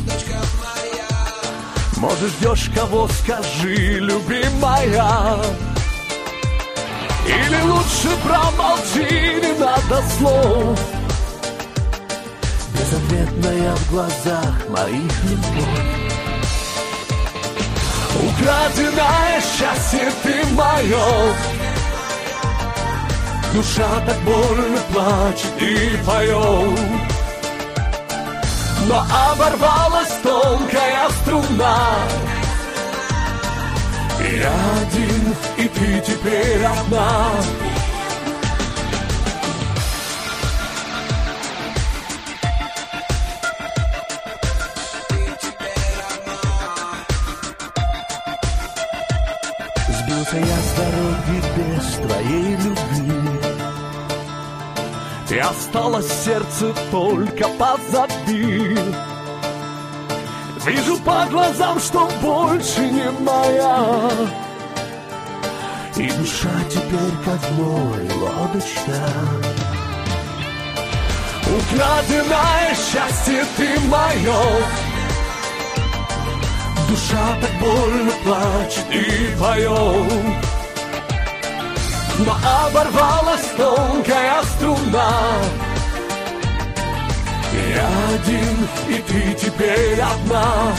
Может, 1.98 2.30
ждешь 2.40 2.70
кого, 2.76 3.08
скажи, 3.08 4.00
любимая. 4.00 5.38
Или 7.26 7.62
лучше 7.64 8.10
промолчи, 8.24 9.42
не 9.42 9.60
надо 9.60 10.04
слов 10.18 10.97
Безответная 12.90 13.76
в 13.76 13.92
глазах 13.92 14.70
моих 14.70 15.24
любовь 15.26 15.88
Украденное 18.16 19.42
счастье 19.42 20.10
ты 20.24 20.46
мое 20.54 21.36
Душа 23.54 23.90
так 24.06 24.18
больно 24.22 24.80
плачет 24.94 25.52
и 25.60 25.98
поет 26.06 26.80
Но 28.88 29.06
оборвалась 29.32 30.14
тонкая 30.24 31.10
струна. 31.22 31.90
Я 34.22 34.54
один, 34.82 35.36
и 35.58 35.68
ты 35.68 36.04
теперь 36.08 36.64
одна. 36.64 37.32
Дороги 50.98 51.42
без 51.56 51.86
твоей 51.96 52.56
любви. 52.56 53.14
И 55.30 55.38
осталось 55.40 56.12
сердце 56.24 56.74
только 56.92 57.48
позади. 57.50 58.78
Вижу 60.66 60.98
по 60.98 61.26
глазам, 61.30 61.80
что 61.80 62.10
больше 62.22 62.82
не 62.82 63.10
моя 63.22 64.10
И 65.96 66.12
душа 66.12 66.50
теперь 66.70 67.16
как 67.24 67.52
мой 67.52 68.10
лодочка 68.16 69.00
Украденное 71.58 72.76
счастье 72.76 73.46
ты 73.56 73.80
мое 73.88 74.42
Душа 76.90 77.38
так 77.40 77.52
больно 77.62 78.12
плачет 78.26 78.86
и 78.92 79.36
поет 79.40 80.57
Но 82.20 82.36
оборвалась 82.66 83.48
тонкая 83.56 84.44
струна. 84.44 85.12
Я 87.76 87.90
один, 88.16 88.68
и 88.90 89.02
ты 89.02 89.34
теперь 89.34 90.02
одна. 90.02 90.74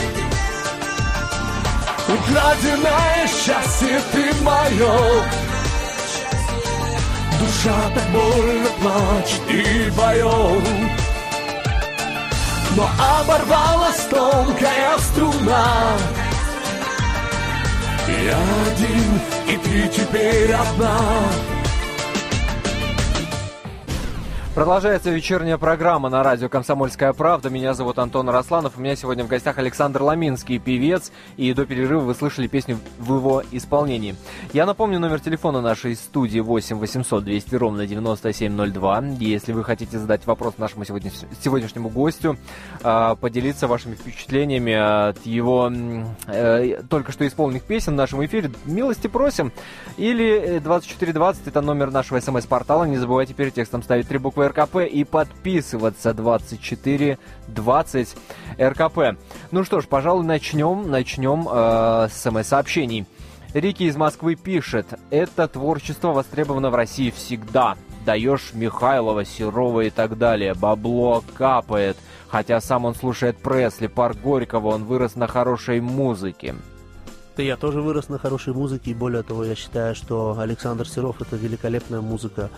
Украденное 2.09 3.27
счастье 3.27 4.01
ты 4.11 4.33
мое 4.41 5.23
Душа 7.39 7.75
так 7.93 8.03
больно 8.09 8.69
плачет 8.81 9.41
и 9.47 9.91
поет 9.91 10.63
Но 12.75 12.89
оборвалась 13.19 14.07
тонкая 14.09 14.97
струна 14.97 15.97
Я 18.25 18.37
один, 18.73 19.21
и 19.47 19.57
ты 19.57 19.87
теперь 19.87 20.51
одна 20.51 20.99
Продолжается 24.55 25.11
вечерняя 25.11 25.59
программа 25.59 26.09
на 26.09 26.23
радио 26.23 26.49
«Комсомольская 26.49 27.13
правда». 27.13 27.51
Меня 27.51 27.75
зовут 27.75 27.99
Антон 27.99 28.27
Росланов. 28.29 28.73
У 28.77 28.81
меня 28.81 28.95
сегодня 28.95 29.23
в 29.23 29.27
гостях 29.27 29.59
Александр 29.59 30.01
Ламинский, 30.01 30.57
певец. 30.57 31.11
И 31.37 31.53
до 31.53 31.67
перерыва 31.67 31.99
вы 31.99 32.15
слышали 32.15 32.47
песню 32.47 32.79
в 32.97 33.15
его 33.15 33.43
исполнении. 33.51 34.15
Я 34.51 34.65
напомню 34.65 34.99
номер 34.99 35.19
телефона 35.19 35.61
нашей 35.61 35.95
студии 35.95 36.39
8 36.39 36.77
800 36.77 37.23
200 37.23 37.55
ровно 37.55 37.85
9702. 37.85 39.03
Если 39.19 39.53
вы 39.53 39.63
хотите 39.63 39.99
задать 39.99 40.25
вопрос 40.25 40.57
нашему 40.57 40.83
сегодня, 40.83 41.11
сегодняшнему 41.41 41.89
гостю, 41.89 42.35
а, 42.81 43.15
поделиться 43.15 43.67
вашими 43.67 43.93
впечатлениями 43.93 44.73
от 44.73 45.23
его 45.27 45.71
э, 46.25 46.81
только 46.89 47.11
что 47.11 47.25
исполненных 47.25 47.63
песен 47.63 47.93
в 47.93 47.97
нашем 47.97 48.25
эфире, 48.25 48.51
милости 48.65 49.05
просим. 49.05 49.53
Или 49.97 50.59
2420 50.59 51.47
это 51.47 51.61
номер 51.61 51.91
нашего 51.91 52.19
смс-портала. 52.19 52.85
Не 52.85 52.97
забывайте 52.97 53.35
перед 53.35 53.53
текстом 53.53 53.83
ставить 53.83 54.07
три 54.07 54.17
буквы 54.17 54.39
РКП 54.49 54.77
и 54.77 55.03
подписываться 55.03 56.13
2420 56.13 58.15
РКП. 58.59 58.99
Ну 59.51 59.63
что 59.63 59.81
ж, 59.81 59.87
пожалуй, 59.87 60.25
начнем, 60.25 60.89
начнем 60.89 61.47
э, 61.49 62.07
с 62.09 62.21
смс-сообщений. 62.21 63.05
Рики 63.53 63.83
из 63.83 63.95
Москвы 63.95 64.35
пишет, 64.35 64.93
это 65.09 65.47
творчество 65.47 66.09
востребовано 66.09 66.69
в 66.69 66.75
России 66.75 67.09
всегда. 67.09 67.77
Даешь 68.05 68.51
Михайлова, 68.53 69.25
Серова 69.25 69.81
и 69.81 69.89
так 69.89 70.19
далее, 70.19 70.53
бабло 70.53 71.23
капает. 71.35 71.97
Хотя 72.27 72.61
сам 72.61 72.85
он 72.85 72.93
слушает 72.93 73.37
Пресли, 73.37 73.87
Парк 73.87 74.17
Горького, 74.21 74.67
он 74.67 74.85
вырос 74.85 75.15
на 75.15 75.27
хорошей 75.27 75.81
музыке. 75.81 76.53
Да 77.39 77.43
я 77.43 77.55
тоже 77.55 77.81
вырос 77.81 78.09
на 78.09 78.19
хорошей 78.19 78.53
музыке, 78.53 78.91
и 78.91 78.93
более 78.93 79.23
того, 79.23 79.45
я 79.45 79.55
считаю, 79.55 79.95
что 79.95 80.37
Александр 80.37 80.87
Серов 80.87 81.21
это 81.21 81.37
великолепная 81.37 82.01
музыка. 82.01 82.49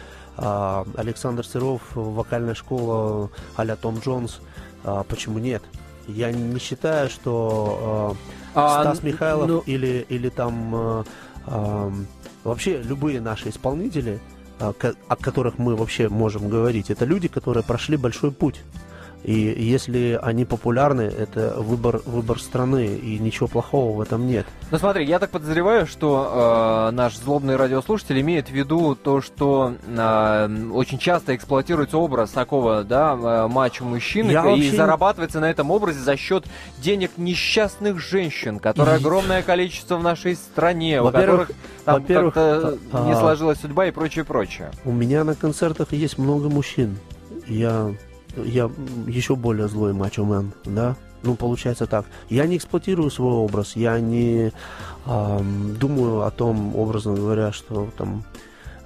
А, 0.43 0.85
Александр 0.95 1.45
Серов, 1.45 1.81
вокальная 1.93 2.55
школа 2.55 3.29
а-ля 3.55 3.75
Том 3.75 3.99
Джонс, 3.99 4.41
а, 4.83 5.03
почему 5.03 5.37
нет? 5.37 5.61
Я 6.07 6.31
не 6.31 6.59
считаю, 6.59 7.09
что 7.09 8.17
а, 8.55 8.81
Стас 8.81 9.03
Михайлов 9.03 9.47
ну... 9.47 9.59
или, 9.67 10.03
или 10.09 10.29
там 10.29 10.75
а, 10.75 11.03
а, 11.45 11.93
вообще 12.43 12.81
любые 12.81 13.21
наши 13.21 13.49
исполнители, 13.49 14.19
а, 14.59 14.73
о 15.07 15.15
которых 15.15 15.59
мы 15.59 15.75
вообще 15.75 16.09
можем 16.09 16.49
говорить, 16.49 16.89
это 16.89 17.05
люди, 17.05 17.27
которые 17.27 17.63
прошли 17.63 17.95
большой 17.95 18.31
путь. 18.31 18.61
И 19.23 19.33
если 19.33 20.19
они 20.21 20.45
популярны, 20.45 21.01
это 21.01 21.55
выбор, 21.57 22.01
выбор 22.05 22.39
страны, 22.39 22.87
и 22.87 23.19
ничего 23.19 23.47
плохого 23.47 23.95
в 23.97 24.01
этом 24.01 24.25
нет. 24.25 24.47
Ну 24.71 24.77
смотри, 24.79 25.05
я 25.05 25.19
так 25.19 25.29
подозреваю, 25.29 25.85
что 25.85 26.89
э, 26.89 26.95
наш 26.95 27.17
злобный 27.17 27.55
радиослушатель 27.55 28.19
имеет 28.21 28.47
в 28.47 28.51
виду 28.51 28.95
то, 28.95 29.21
что 29.21 29.75
э, 29.85 30.69
очень 30.73 30.97
часто 30.97 31.35
эксплуатируется 31.35 31.97
образ 31.97 32.31
такого, 32.31 32.83
да, 32.83 33.13
э, 33.13 33.47
мачо-мужчины, 33.47 34.31
я 34.31 34.41
и 34.41 34.43
вообще... 34.43 34.75
зарабатывается 34.75 35.39
на 35.39 35.49
этом 35.49 35.69
образе 35.69 35.99
за 35.99 36.17
счет 36.17 36.45
денег 36.79 37.11
несчастных 37.17 37.99
женщин, 37.99 38.59
которые 38.59 38.95
огромное 38.95 39.43
количество 39.43 39.97
в 39.97 40.03
нашей 40.03 40.35
стране, 40.35 41.01
у 41.01 41.11
которых 41.11 41.51
там 41.85 42.03
как-то 42.03 42.77
а, 42.91 43.07
не 43.07 43.15
сложилась 43.15 43.59
судьба 43.59 43.87
и 43.87 43.91
прочее, 43.91 44.25
прочее. 44.25 44.71
У 44.83 44.91
меня 44.91 45.23
на 45.23 45.35
концертах 45.35 45.93
есть 45.93 46.17
много 46.17 46.49
мужчин. 46.49 46.97
Я 47.47 47.91
я 48.37 48.69
еще 49.07 49.35
более 49.35 49.67
злой 49.67 49.93
мачо-мен, 49.93 50.51
да? 50.65 50.95
Ну, 51.23 51.35
получается 51.35 51.85
так. 51.85 52.05
Я 52.29 52.47
не 52.47 52.57
эксплуатирую 52.57 53.11
свой 53.11 53.33
образ, 53.33 53.75
я 53.75 53.99
не 53.99 54.51
э, 55.05 55.39
думаю 55.79 56.21
о 56.23 56.31
том, 56.31 56.75
образно 56.75 57.13
говоря, 57.13 57.51
что 57.51 57.89
там 57.97 58.23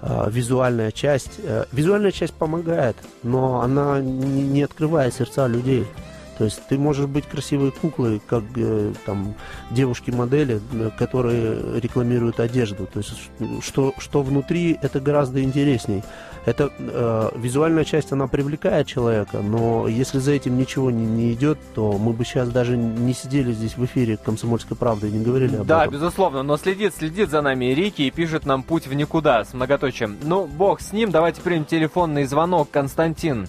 э, 0.01 0.29
визуальная 0.29 0.91
часть... 0.91 1.39
Э, 1.43 1.65
визуальная 1.71 2.11
часть 2.11 2.33
помогает, 2.33 2.97
но 3.23 3.61
она 3.61 4.01
не, 4.01 4.43
не 4.43 4.63
открывает 4.63 5.13
сердца 5.13 5.47
людей. 5.47 5.87
То 6.37 6.43
есть 6.43 6.61
ты 6.67 6.77
можешь 6.77 7.05
быть 7.05 7.25
красивой 7.25 7.71
куклой, 7.71 8.21
как 8.25 8.43
э, 8.55 8.93
там 9.05 9.35
девушки-модели, 9.71 10.61
э, 10.73 10.89
которые 10.97 11.79
рекламируют 11.79 12.39
одежду. 12.39 12.87
То 12.87 12.99
есть 12.99 13.13
что, 13.61 13.93
что 13.97 14.21
внутри, 14.21 14.77
это 14.81 14.99
гораздо 14.99 15.41
интересней. 15.41 16.03
Это 16.45 16.71
э, 16.77 17.29
визуальная 17.35 17.85
часть, 17.85 18.11
она 18.11 18.27
привлекает 18.27 18.85
человека, 18.85 19.39
но 19.39 19.87
если 19.87 20.19
за 20.19 20.31
этим 20.31 20.57
ничего 20.57 20.91
не, 20.91 21.05
не 21.05 21.33
идет, 21.33 21.57
то 21.73 21.93
мы 21.93 22.13
бы 22.13 22.23
сейчас 22.23 22.49
даже 22.49 22.77
не 22.77 23.13
сидели 23.13 23.51
здесь 23.51 23.77
в 23.77 23.85
эфире 23.85 24.17
«Комсомольской 24.17 24.77
правды» 24.77 25.09
и 25.09 25.11
не 25.11 25.23
говорили 25.23 25.55
об 25.55 25.65
да, 25.65 25.83
этом. 25.83 25.93
Да, 25.93 25.97
безусловно, 25.97 26.43
но 26.43 26.57
следит, 26.57 26.93
следит 26.95 27.31
за 27.31 27.41
нами 27.41 27.65
Рики 27.65 28.03
и 28.03 28.11
пишет 28.11 28.45
нам 28.45 28.61
«Путь 28.61 28.85
в 28.85 28.93
никуда» 28.93 29.43
с 29.43 29.53
многоточием. 29.53 30.17
Ну, 30.21 30.45
бог 30.45 30.81
с 30.81 30.93
ним, 30.93 31.09
давайте 31.09 31.41
примем 31.41 31.65
телефонный 31.65 32.25
звонок. 32.25 32.69
Константин. 32.69 33.47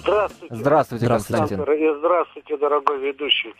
Здравствуйте. 0.00 0.54
Здравствуйте, 0.54 1.06
Константин. 1.06 1.62
И 1.62 1.98
здравствуйте, 1.98 2.56
дорогой 2.56 2.98
ведущий. 2.98 3.54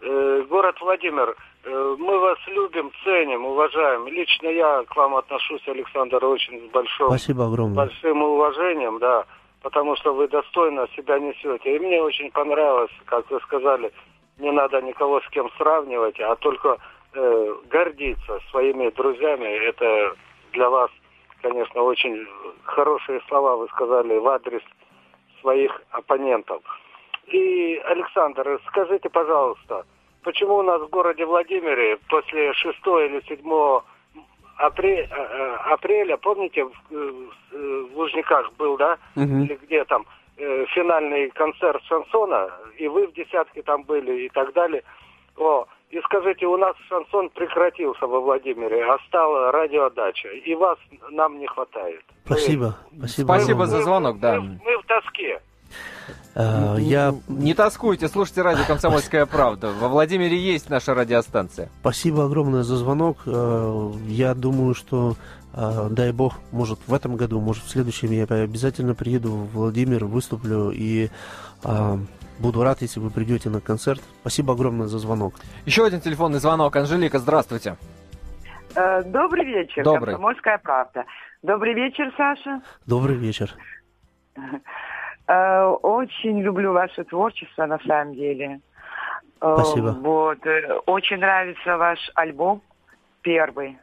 Э, 0.00 0.44
город 0.48 0.76
Владимир, 0.80 1.36
э, 1.64 1.96
мы 1.98 2.18
вас 2.18 2.38
любим, 2.48 2.90
ценим, 3.04 3.44
уважаем. 3.44 4.08
Лично 4.08 4.48
я 4.48 4.84
к 4.84 4.96
вам 4.96 5.16
отношусь, 5.16 5.66
Александр, 5.68 6.24
очень 6.24 6.68
с 6.68 6.72
большим, 6.72 7.08
Спасибо 7.08 7.46
огромное. 7.46 7.76
большим 7.76 8.22
уважением, 8.22 8.98
да, 8.98 9.24
потому 9.62 9.94
что 9.96 10.14
вы 10.14 10.28
достойно 10.28 10.88
себя 10.96 11.18
несете. 11.18 11.76
И 11.76 11.78
мне 11.78 12.02
очень 12.02 12.30
понравилось, 12.32 12.90
как 13.04 13.30
вы 13.30 13.40
сказали, 13.40 13.92
не 14.38 14.50
надо 14.50 14.80
никого 14.82 15.20
с 15.20 15.28
кем 15.30 15.48
сравнивать, 15.58 16.18
а 16.20 16.34
только 16.36 16.78
э, 17.14 17.54
гордиться 17.70 18.40
своими 18.50 18.90
друзьями. 18.90 19.46
Это 19.68 20.14
для 20.52 20.70
вас, 20.70 20.90
конечно, 21.40 21.82
очень 21.82 22.26
хорошие 22.64 23.20
слова 23.28 23.56
вы 23.56 23.68
сказали 23.68 24.16
в 24.18 24.26
адрес 24.28 24.62
своих 25.40 25.82
оппонентов. 25.90 26.62
И, 27.26 27.80
Александр, 27.84 28.60
скажите, 28.68 29.08
пожалуйста, 29.10 29.84
почему 30.22 30.56
у 30.56 30.62
нас 30.62 30.80
в 30.80 30.88
городе 30.88 31.26
Владимире 31.26 31.98
после 32.08 32.52
6 32.54 32.78
или 32.78 33.22
7 33.28 33.80
апреля, 34.58 35.08
э, 35.10 35.16
э, 35.16 35.54
апреля 35.72 36.16
помните, 36.16 36.64
в, 36.64 36.72
э, 36.90 37.28
в 37.92 37.96
Лужниках 37.96 38.52
был, 38.54 38.76
да, 38.76 38.98
угу. 39.16 39.24
или 39.24 39.58
где 39.62 39.84
там, 39.84 40.04
финальный 40.68 41.30
концерт 41.30 41.82
шансона, 41.86 42.48
и 42.76 42.86
вы 42.86 43.08
в 43.08 43.12
десятке 43.12 43.60
там 43.62 43.82
были 43.82 44.26
и 44.26 44.28
так 44.28 44.52
далее. 44.52 44.84
О, 45.36 45.66
и 45.90 46.00
скажите, 46.02 46.46
у 46.46 46.56
нас 46.56 46.76
шансон 46.88 47.30
прекратился 47.30 48.06
во 48.06 48.20
Владимире, 48.20 48.84
а 48.84 48.98
стала 49.08 49.50
радиодача, 49.50 50.28
и 50.28 50.54
вас 50.54 50.78
нам 51.10 51.40
не 51.40 51.48
хватает. 51.48 52.04
Спасибо. 52.28 52.76
Спасибо, 52.96 53.26
спасибо 53.26 53.66
за 53.66 53.82
звонок, 53.82 54.20
да. 54.20 54.40
Мы, 54.40 54.60
мы 54.64 54.78
в 54.82 54.86
тоске. 54.86 55.40
Uh, 56.34 56.80
я... 56.80 57.14
Не 57.26 57.54
тоскуйте, 57.54 58.06
слушайте 58.06 58.42
радио 58.42 58.64
«Комсомольская 58.64 59.26
правда». 59.26 59.72
Во 59.72 59.88
Владимире 59.88 60.36
есть 60.36 60.70
наша 60.70 60.94
радиостанция. 60.94 61.68
Спасибо 61.80 62.26
огромное 62.26 62.62
за 62.62 62.76
звонок. 62.76 63.18
Э, 63.26 63.92
я 64.06 64.34
думаю, 64.34 64.74
что, 64.74 65.16
э, 65.54 65.88
дай 65.90 66.12
бог, 66.12 66.34
может 66.52 66.78
в 66.86 66.94
этом 66.94 67.16
году, 67.16 67.40
может 67.40 67.64
в 67.64 67.70
следующем 67.70 68.12
я 68.12 68.24
обязательно 68.24 68.94
приеду 68.94 69.32
в 69.32 69.52
Владимир, 69.52 70.04
выступлю 70.04 70.70
и 70.70 71.08
Буду 72.38 72.62
рад, 72.62 72.82
если 72.82 73.00
вы 73.00 73.10
придете 73.10 73.50
на 73.50 73.60
концерт. 73.60 74.00
Спасибо 74.20 74.52
огромное 74.52 74.86
за 74.86 74.98
звонок. 74.98 75.34
Еще 75.66 75.84
один 75.84 76.00
телефонный 76.00 76.38
звонок. 76.38 76.76
Анжелика, 76.76 77.18
здравствуйте. 77.18 77.76
Э, 78.76 79.02
добрый 79.02 79.44
вечер. 79.44 79.82
Добрый. 79.82 80.14
Комсомольская 80.14 80.58
правда. 80.58 81.04
Добрый 81.42 81.74
вечер, 81.74 82.12
Саша. 82.16 82.62
Добрый 82.86 83.16
вечер. 83.16 83.54
Э, 85.30 85.64
очень 85.82 86.40
люблю 86.40 86.72
ваше 86.72 87.04
творчество, 87.04 87.66
на 87.66 87.78
самом 87.80 88.14
деле. 88.14 88.60
Э, 89.40 89.54
Спасибо. 89.58 89.96
Вот. 90.00 90.38
Очень 90.86 91.18
нравится 91.18 91.76
ваш 91.76 91.98
альбом 92.14 92.62
первый, 93.20 93.78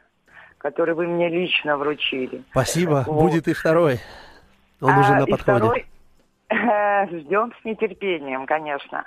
который 0.58 0.94
вы 0.94 1.06
мне 1.06 1.28
лично 1.28 1.76
вручили. 1.76 2.42
Спасибо. 2.50 3.04
Вот. 3.06 3.22
Будет 3.22 3.48
и 3.48 3.54
второй. 3.54 4.00
Он 4.80 4.90
а, 4.90 5.00
уже 5.00 5.14
на 5.14 5.26
подходе. 5.26 5.36
Второй 5.36 5.86
Ждем 7.20 7.52
с 7.60 7.64
нетерпением, 7.64 8.46
конечно. 8.46 9.04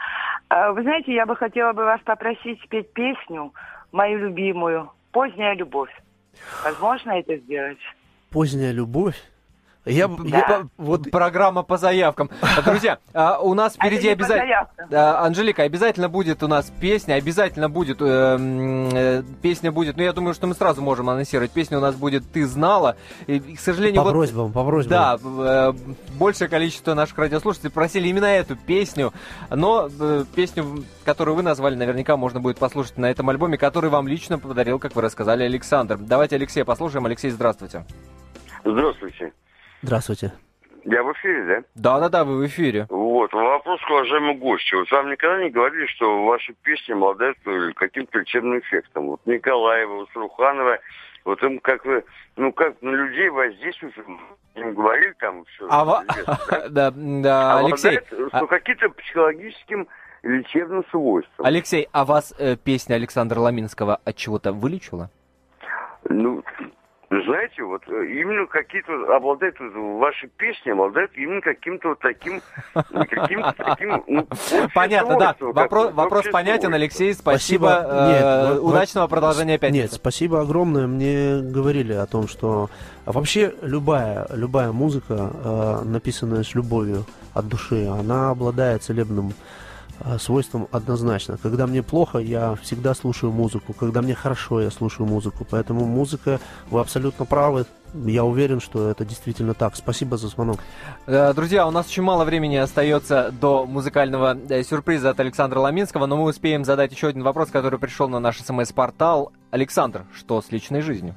Вы 0.50 0.82
знаете, 0.82 1.14
я 1.14 1.26
бы 1.26 1.36
хотела 1.36 1.74
бы 1.74 1.84
вас 1.84 2.02
попросить 2.06 2.62
спеть 2.64 2.92
песню, 2.94 3.54
мою 3.92 4.18
любимую, 4.20 4.92
«Поздняя 5.12 5.56
любовь». 5.56 5.92
Возможно 6.64 7.12
это 7.12 7.36
сделать? 7.38 7.78
«Поздняя 8.30 8.72
любовь»? 8.72 9.16
Я, 9.90 10.08
П- 10.08 10.28
я- 10.28 10.68
вот 10.78 11.10
Программа 11.12 11.64
по 11.64 11.78
заявкам. 11.78 12.30
Друзья, 12.66 13.00
а, 13.14 13.40
у 13.40 13.54
нас 13.54 13.76
А 13.78 13.86
впереди 13.86 14.10
обязательно... 14.10 14.70
Да, 14.90 15.22
Анжелика, 15.22 15.64
обязательно 15.64 16.10
будет 16.10 16.44
у 16.44 16.48
нас 16.48 16.72
песня, 16.80 17.16
обязательно 17.16 17.70
будет, 17.70 18.02
э, 18.02 18.06
м, 18.06 18.90
э, 18.94 19.24
песня 19.42 19.72
будет, 19.72 19.98
ну 19.98 20.04
я 20.04 20.14
думаю, 20.14 20.34
что 20.34 20.48
мы 20.48 20.54
сразу 20.56 20.82
можем 20.82 21.10
анонсировать, 21.10 21.52
песня 21.52 21.78
у 21.78 21.82
нас 21.82 21.96
будет 21.96 22.30
«Ты 22.32 22.46
знала», 22.46 22.96
и, 23.28 23.38
и, 23.38 23.56
к 23.56 23.60
сожалению, 23.60 23.98
по 23.98 24.04
вот... 24.06 24.12
просьбам, 24.12 24.52
по 24.52 24.64
просьбам. 24.64 24.90
Да, 24.90 25.18
э, 25.22 25.74
большее 26.18 26.48
количество 26.48 26.94
наших 26.94 27.18
радиослушателей 27.18 27.72
просили 27.72 28.08
именно 28.08 28.26
эту 28.26 28.56
песню, 28.56 29.14
но 29.50 29.90
э, 30.00 30.26
песню, 30.36 30.84
которую 31.06 31.36
вы 31.36 31.44
назвали, 31.44 31.76
наверняка 31.76 32.18
можно 32.18 32.40
будет 32.40 32.58
послушать 32.60 32.98
на 32.98 33.10
этом 33.10 33.30
альбоме, 33.30 33.58
который 33.58 33.90
вам 33.90 34.08
лично 34.08 34.38
подарил, 34.40 34.80
как 34.80 34.96
вы 34.96 35.02
рассказали, 35.02 35.44
Александр. 35.44 35.98
Давайте 35.98 36.36
Алексея 36.36 36.66
послушаем. 36.66 37.06
Алексей, 37.06 37.30
здравствуйте. 37.32 37.86
Здравствуйте. 38.64 39.34
Здравствуйте. 39.82 40.34
Я 40.86 41.04
в 41.04 41.12
эфире, 41.14 41.46
да? 41.46 41.64
Да-да-да, 41.76 42.24
вы 42.24 42.38
в 42.38 42.46
эфире. 42.48 42.88
Вот, 42.90 43.32
вопрос 43.34 43.80
к 43.82 43.90
уважаемому 43.90 44.36
гостю. 44.40 44.78
Вот 44.80 44.92
вам 44.92 45.12
никогда 45.12 45.44
не 45.44 45.50
говорили, 45.50 45.86
что 45.88 46.26
ваши 46.26 46.54
песни 46.64 46.94
обладают 46.94 47.38
каким-то 47.76 48.20
лечебным 48.20 48.60
эффектом? 48.60 49.08
Вот 49.08 49.22
Николаева, 49.26 49.96
вот 49.96 50.10
Сруханова, 50.14 50.80
вот 51.26 51.44
им 51.44 51.60
как 51.60 51.86
вы, 51.86 52.04
ну 52.38 52.52
как 52.54 52.82
на 52.82 52.92
людей 52.92 53.30
воздействуют, 53.30 53.96
им 54.56 54.74
говорили 54.74 55.14
там 55.20 55.44
все. 55.46 55.68
А 55.70 55.84
ва- 55.86 56.04
Да, 56.70 56.92
да, 56.96 57.58
Алексей, 57.60 58.00
а- 58.32 58.40
ну, 58.42 58.48
каким-то 58.48 58.90
психологическим 58.90 59.88
лечебным 60.24 60.86
свойством. 60.92 61.46
Алексей, 61.46 61.88
а 61.92 62.06
вас 62.06 62.34
э, 62.40 62.56
песня 62.56 62.96
Александра 62.96 63.40
Ламинского 63.40 64.00
от 64.04 64.16
чего-то 64.16 64.54
вылечила? 64.54 65.10
Ну, 66.10 66.44
знаете, 67.10 67.64
вот 67.64 67.82
э, 67.88 68.06
именно 68.06 68.46
какие-то 68.46 69.16
обладают, 69.16 69.60
вот, 69.60 69.74
ваши 70.00 70.28
песни 70.28 70.70
обладают 70.70 71.12
именно 71.16 71.42
каким-то 71.42 71.90
вот 71.90 72.00
таким, 72.00 72.42
ну, 72.76 73.06
каким-то 73.10 73.54
таким, 73.58 74.04
ну, 74.08 74.28
Понятно, 74.76 75.18
да. 75.18 75.36
Вопрос, 75.40 75.92
вопрос 75.94 76.26
понятен. 76.32 76.74
Алексей. 76.74 77.14
Спасибо. 77.16 77.80
Спасибо. 77.82 77.88
э, 77.90 78.12
Нет, 78.12 78.24
во- 78.24 78.62
во- 78.62 78.70
удачного 78.70 79.08
продолжения 79.08 79.58
пятницы. 79.58 79.82
Нет, 79.84 79.94
спасибо 79.94 80.42
огромное. 80.42 80.86
Мне 80.86 81.40
говорили 81.42 81.94
о 81.94 82.06
том, 82.06 82.28
что 82.28 82.70
а 83.06 83.12
вообще 83.12 83.56
любая, 83.64 84.28
любая 84.32 84.72
музыка, 84.72 85.32
э, 85.44 85.82
написанная 85.86 86.44
с 86.44 86.54
любовью 86.54 87.06
от 87.34 87.48
души, 87.48 87.88
она 87.88 88.30
обладает 88.30 88.84
целебным 88.84 89.30
э, 89.30 89.34
свойством 90.20 90.68
однозначно. 90.72 91.38
Когда 91.38 91.68
мне 91.68 91.84
плохо, 91.84 92.20
я 92.20 92.56
всегда 92.56 92.94
слушаю 92.94 93.32
музыку. 93.32 93.74
Когда 93.74 94.02
мне 94.02 94.16
хорошо, 94.16 94.62
я 94.62 94.72
слушаю 94.72 95.08
музыку. 95.08 95.46
Поэтому 95.50 95.86
музыка, 95.86 96.40
вы 96.70 96.80
абсолютно 96.80 97.26
правы. 97.26 97.66
Я 97.94 98.24
уверен, 98.24 98.60
что 98.60 98.90
это 98.90 99.04
действительно 99.04 99.54
так. 99.54 99.76
Спасибо 99.76 100.18
за 100.18 100.28
звонок. 100.28 100.60
Э, 101.08 101.34
Друзья, 101.34 101.68
у 101.68 101.72
нас 101.72 101.88
очень 101.88 102.04
мало 102.04 102.24
времени 102.24 102.56
остается 102.56 103.32
до 103.32 103.66
музыкального 103.66 104.38
э, 104.50 104.64
сюрприза 104.64 105.10
от 105.10 105.20
Александра 105.20 105.60
Ламинского, 105.60 106.06
но 106.06 106.18
мы 106.18 106.26
успеем 106.26 106.64
задать 106.66 106.92
еще 106.92 107.08
один 107.08 107.24
вопрос, 107.24 107.50
который 107.50 107.80
пришел 107.80 108.08
на 108.08 108.20
наш 108.20 108.40
смс-портал. 108.42 109.32
Александр, 109.50 110.06
что 110.16 110.42
с 110.42 110.52
личной 110.52 110.82
жизнью? 110.82 111.16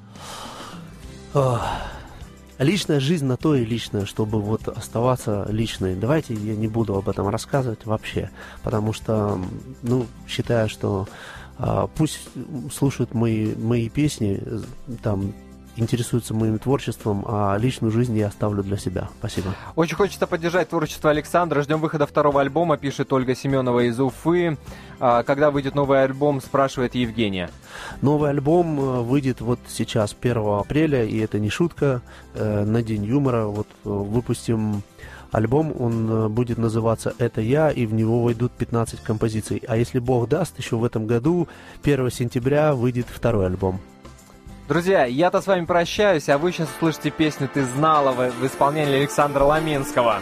Личная 2.63 3.01
жизнь 3.01 3.25
на 3.25 3.37
то 3.37 3.55
и 3.55 3.65
личная, 3.65 4.07
чтобы 4.07 4.41
вот 4.41 4.69
оставаться 4.69 5.47
личной. 5.51 5.97
Давайте 5.97 6.35
я 6.35 6.55
не 6.55 6.69
буду 6.69 6.97
об 6.97 7.09
этом 7.09 7.29
рассказывать 7.29 7.87
вообще, 7.87 8.31
потому 8.63 8.93
что, 8.93 9.41
ну, 9.83 10.07
считаю, 10.29 10.69
что 10.69 11.09
а, 11.59 11.87
пусть 11.87 12.21
слушают 12.73 13.15
мои, 13.15 13.55
мои 13.55 13.89
песни, 13.89 14.41
э, 14.41 14.61
там, 15.03 15.33
интересуются 15.77 16.35
моим 16.35 16.59
творчеством, 16.59 17.25
а 17.27 17.57
личную 17.57 17.91
жизнь 17.91 18.17
я 18.17 18.29
оставлю 18.29 18.63
для 18.63 18.77
себя. 18.77 19.09
Спасибо. 19.19 19.55
Очень 19.75 19.97
хочется 19.97 20.27
поддержать 20.27 20.69
творчество 20.69 21.11
Александра. 21.11 21.63
Ждем 21.63 21.81
выхода 21.81 22.07
второго 22.07 22.41
альбома, 22.41 22.77
пишет 22.77 23.13
Ольга 23.13 23.35
Семенова 23.35 23.81
из 23.81 23.99
Уфы. 23.99 24.59
А, 25.01 25.23
Когда 25.23 25.51
выйдет 25.51 25.75
новый 25.75 26.03
альбом, 26.03 26.41
спрашивает 26.41 26.95
Евгения. 26.95 27.51
Новый 28.03 28.31
альбом 28.31 28.79
э, 28.79 29.01
выйдет 29.03 29.41
вот 29.41 29.59
сейчас, 29.69 30.15
1 30.21 30.37
апреля, 30.61 31.05
и 31.05 31.19
это 31.19 31.39
не 31.39 31.51
шутка, 31.51 32.03
э, 32.35 32.65
на 32.65 32.83
День 32.83 33.05
юмора. 33.05 33.47
Вот 33.47 33.67
э, 33.69 33.89
выпустим 33.89 34.83
альбом, 35.31 35.75
он 35.79 36.31
будет 36.33 36.59
называться 36.59 37.15
«Это 37.19 37.41
я», 37.41 37.71
и 37.71 37.87
в 37.87 37.95
него 37.95 38.23
войдут 38.23 38.53
15 38.53 39.01
композиций. 39.01 39.63
А 39.67 39.79
если 39.79 39.99
Бог 39.99 40.29
даст, 40.29 40.59
еще 40.59 40.77
в 40.77 40.85
этом 40.85 41.07
году, 41.07 41.49
1 41.83 42.11
сентября, 42.11 42.75
выйдет 42.75 43.07
второй 43.09 43.47
альбом. 43.47 43.81
Друзья, 44.69 45.05
я-то 45.05 45.43
с 45.43 45.47
вами 45.49 45.65
прощаюсь, 45.65 46.29
а 46.29 46.39
вы 46.39 46.53
сейчас 46.53 46.69
услышите 46.77 47.11
песню 47.11 47.51
«Ты 47.53 47.65
знала» 47.65 48.13
в 48.13 48.47
исполнении 48.47 48.95
Александра 48.95 49.43
Ламинского. 49.43 50.21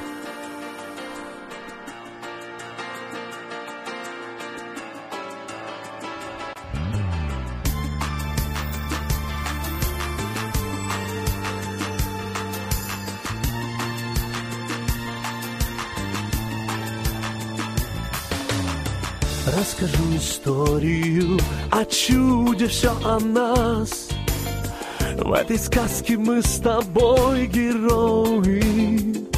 Расскажу 19.46 20.16
историю 20.16 21.38
о 21.70 21.84
чуде, 21.84 22.66
все 22.66 22.90
о 23.04 23.20
нас. 23.20 24.09
В 25.30 25.32
этой 25.32 25.60
сказке 25.60 26.16
мы 26.18 26.42
с 26.42 26.58
тобой 26.58 27.46
герои. 27.46 29.28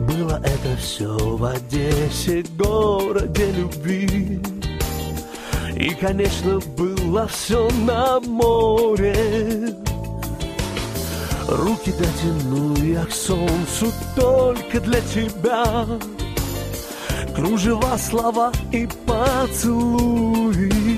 Было 0.00 0.42
это 0.42 0.76
все 0.80 1.16
в 1.16 1.44
Одессе, 1.44 2.44
городе 2.58 3.52
любви. 3.52 4.40
И, 5.76 5.90
конечно, 5.90 6.58
было 6.76 7.28
все 7.28 7.70
на 7.86 8.18
море. 8.18 9.14
Руки 11.46 11.92
дотяну 11.92 12.74
я 12.82 13.04
к 13.04 13.12
солнцу 13.12 13.92
только 14.16 14.80
для 14.80 15.00
тебя. 15.02 15.86
Кружева, 17.36 17.96
слова 17.96 18.50
и 18.72 18.88
поцелуи 19.06 20.95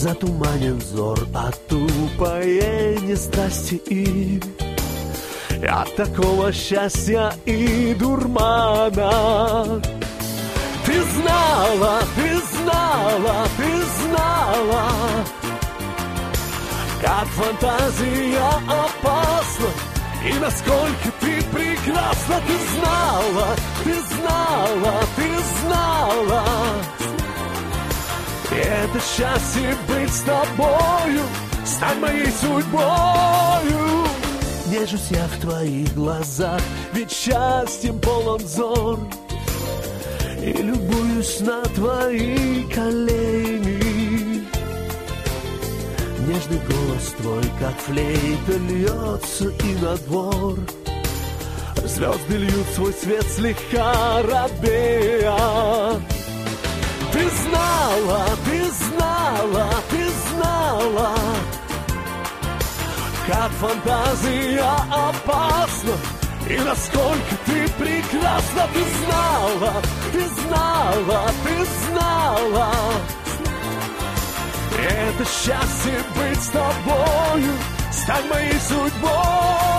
Затуманен 0.00 0.78
взор 0.78 1.18
от 1.34 1.70
упоения 1.70 3.16
страсти 3.16 3.74
и 3.86 4.40
От 5.68 5.94
такого 5.94 6.50
счастья 6.54 7.34
и 7.44 7.94
дурмана 7.98 9.82
Ты 10.86 11.02
знала, 11.02 12.00
ты 12.16 12.30
знала, 12.50 13.46
ты 13.58 13.70
знала 14.00 14.88
Как 17.02 17.26
фантазия 17.26 18.48
опасна 18.68 19.68
и 20.22 20.32
насколько 20.38 21.10
ты 21.20 21.42
прекрасна, 21.50 22.40
ты 22.46 22.56
знала, 22.74 23.56
ты 23.84 23.94
знала, 24.02 25.00
ты 25.16 25.28
знала. 25.62 26.99
Это 28.52 28.98
счастье 29.00 29.76
быть 29.86 30.12
с 30.12 30.20
тобою, 30.22 31.22
стань 31.64 32.00
моей 32.00 32.30
судьбою. 32.32 34.06
Нежусь 34.66 35.10
я 35.10 35.26
в 35.26 35.40
твоих 35.40 35.94
глазах, 35.94 36.60
ведь 36.92 37.12
счастьем 37.12 37.98
полон 38.00 38.38
взор. 38.38 38.98
И 40.42 40.52
любуюсь 40.52 41.40
на 41.40 41.62
твои 41.62 42.64
колени. 42.64 43.80
Нежный 46.26 46.60
голос 46.68 47.14
твой, 47.20 47.44
как 47.58 47.76
флейта, 47.78 48.52
льется 48.68 49.48
и 49.48 49.74
на 49.82 49.96
двор. 49.98 50.58
Звезды 51.84 52.36
льют 52.36 52.66
свой 52.74 52.92
свет 52.92 53.26
слегка 53.30 54.22
робея. 54.22 56.00
Ты 57.12 57.28
знала, 57.28 58.24
знала, 58.90 59.68
ты 59.90 60.08
знала, 60.30 61.14
как 63.26 63.50
фантазия 63.52 64.64
опасна, 64.90 65.92
и 66.48 66.58
насколько 66.58 67.36
ты 67.46 67.68
прекрасна, 67.78 68.68
ты 68.72 68.84
знала, 69.04 69.82
ты 70.12 70.28
знала, 70.28 71.30
ты 71.44 71.64
знала. 71.86 72.72
Это 74.78 75.24
счастье 75.24 76.02
быть 76.16 76.42
с 76.42 76.48
тобою, 76.48 77.52
стань 77.92 78.28
моей 78.28 78.58
судьбою. 78.60 79.69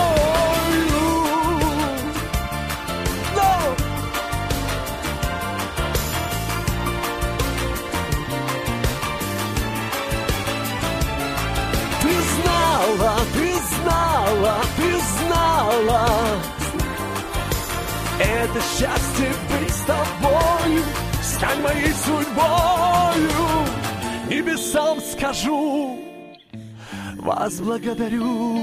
Это 18.19 18.59
счастье 18.61 19.31
быть 19.49 19.73
с 19.73 19.81
тобою, 19.85 20.83
стань 21.23 21.61
моей 21.61 21.93
судьбою. 21.93 23.65
Небесам 24.27 24.99
скажу, 24.99 25.99
вас 27.17 27.59
благодарю. 27.61 28.59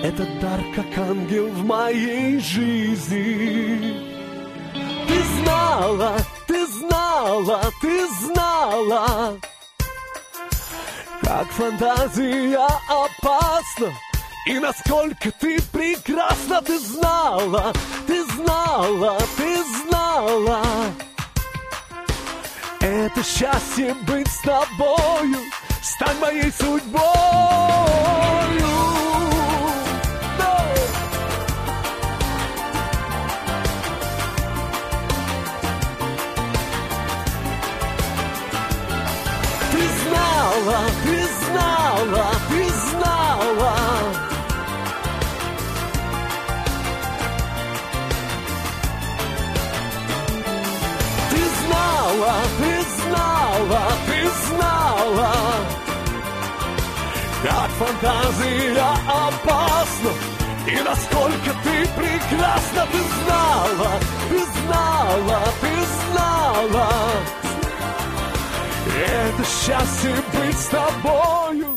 Этот 0.00 0.40
дар, 0.40 0.60
как 0.76 0.98
ангел 0.98 1.48
в 1.48 1.64
моей 1.64 2.38
жизни. 2.38 3.96
Ты 5.08 5.22
знала, 5.42 6.16
ты 6.46 6.66
знала, 6.66 7.60
ты 7.80 8.06
знала, 8.20 9.36
как 11.22 11.48
фантазия 11.48 12.68
опасна 12.88 13.92
И 14.48 14.58
насколько 14.58 15.30
ты 15.30 15.60
прекрасна 15.70 16.62
Ты 16.62 16.78
знала, 16.78 17.70
ты 18.06 18.24
знала, 18.24 19.18
ты 19.36 19.62
знала. 19.62 20.62
Это 22.80 23.22
счастье 23.22 23.94
быть 24.06 24.28
с 24.28 24.40
тобою 24.40 25.36
Стань 25.82 26.18
моей 26.18 26.50
судьбою 26.50 26.98
фантазия 57.78 58.84
опасна. 59.06 60.10
И 60.66 60.76
насколько 60.82 61.50
ты 61.64 61.88
прекрасна 61.96 62.86
Ты 62.92 62.98
знала, 63.24 64.00
ты 64.28 64.38
знала, 64.60 65.42
ты 65.60 65.70
знала. 66.12 66.88
Это 69.00 69.44
счастье 69.44 70.14
быть 70.34 70.58
с 70.58 70.66
тобою 70.66 71.67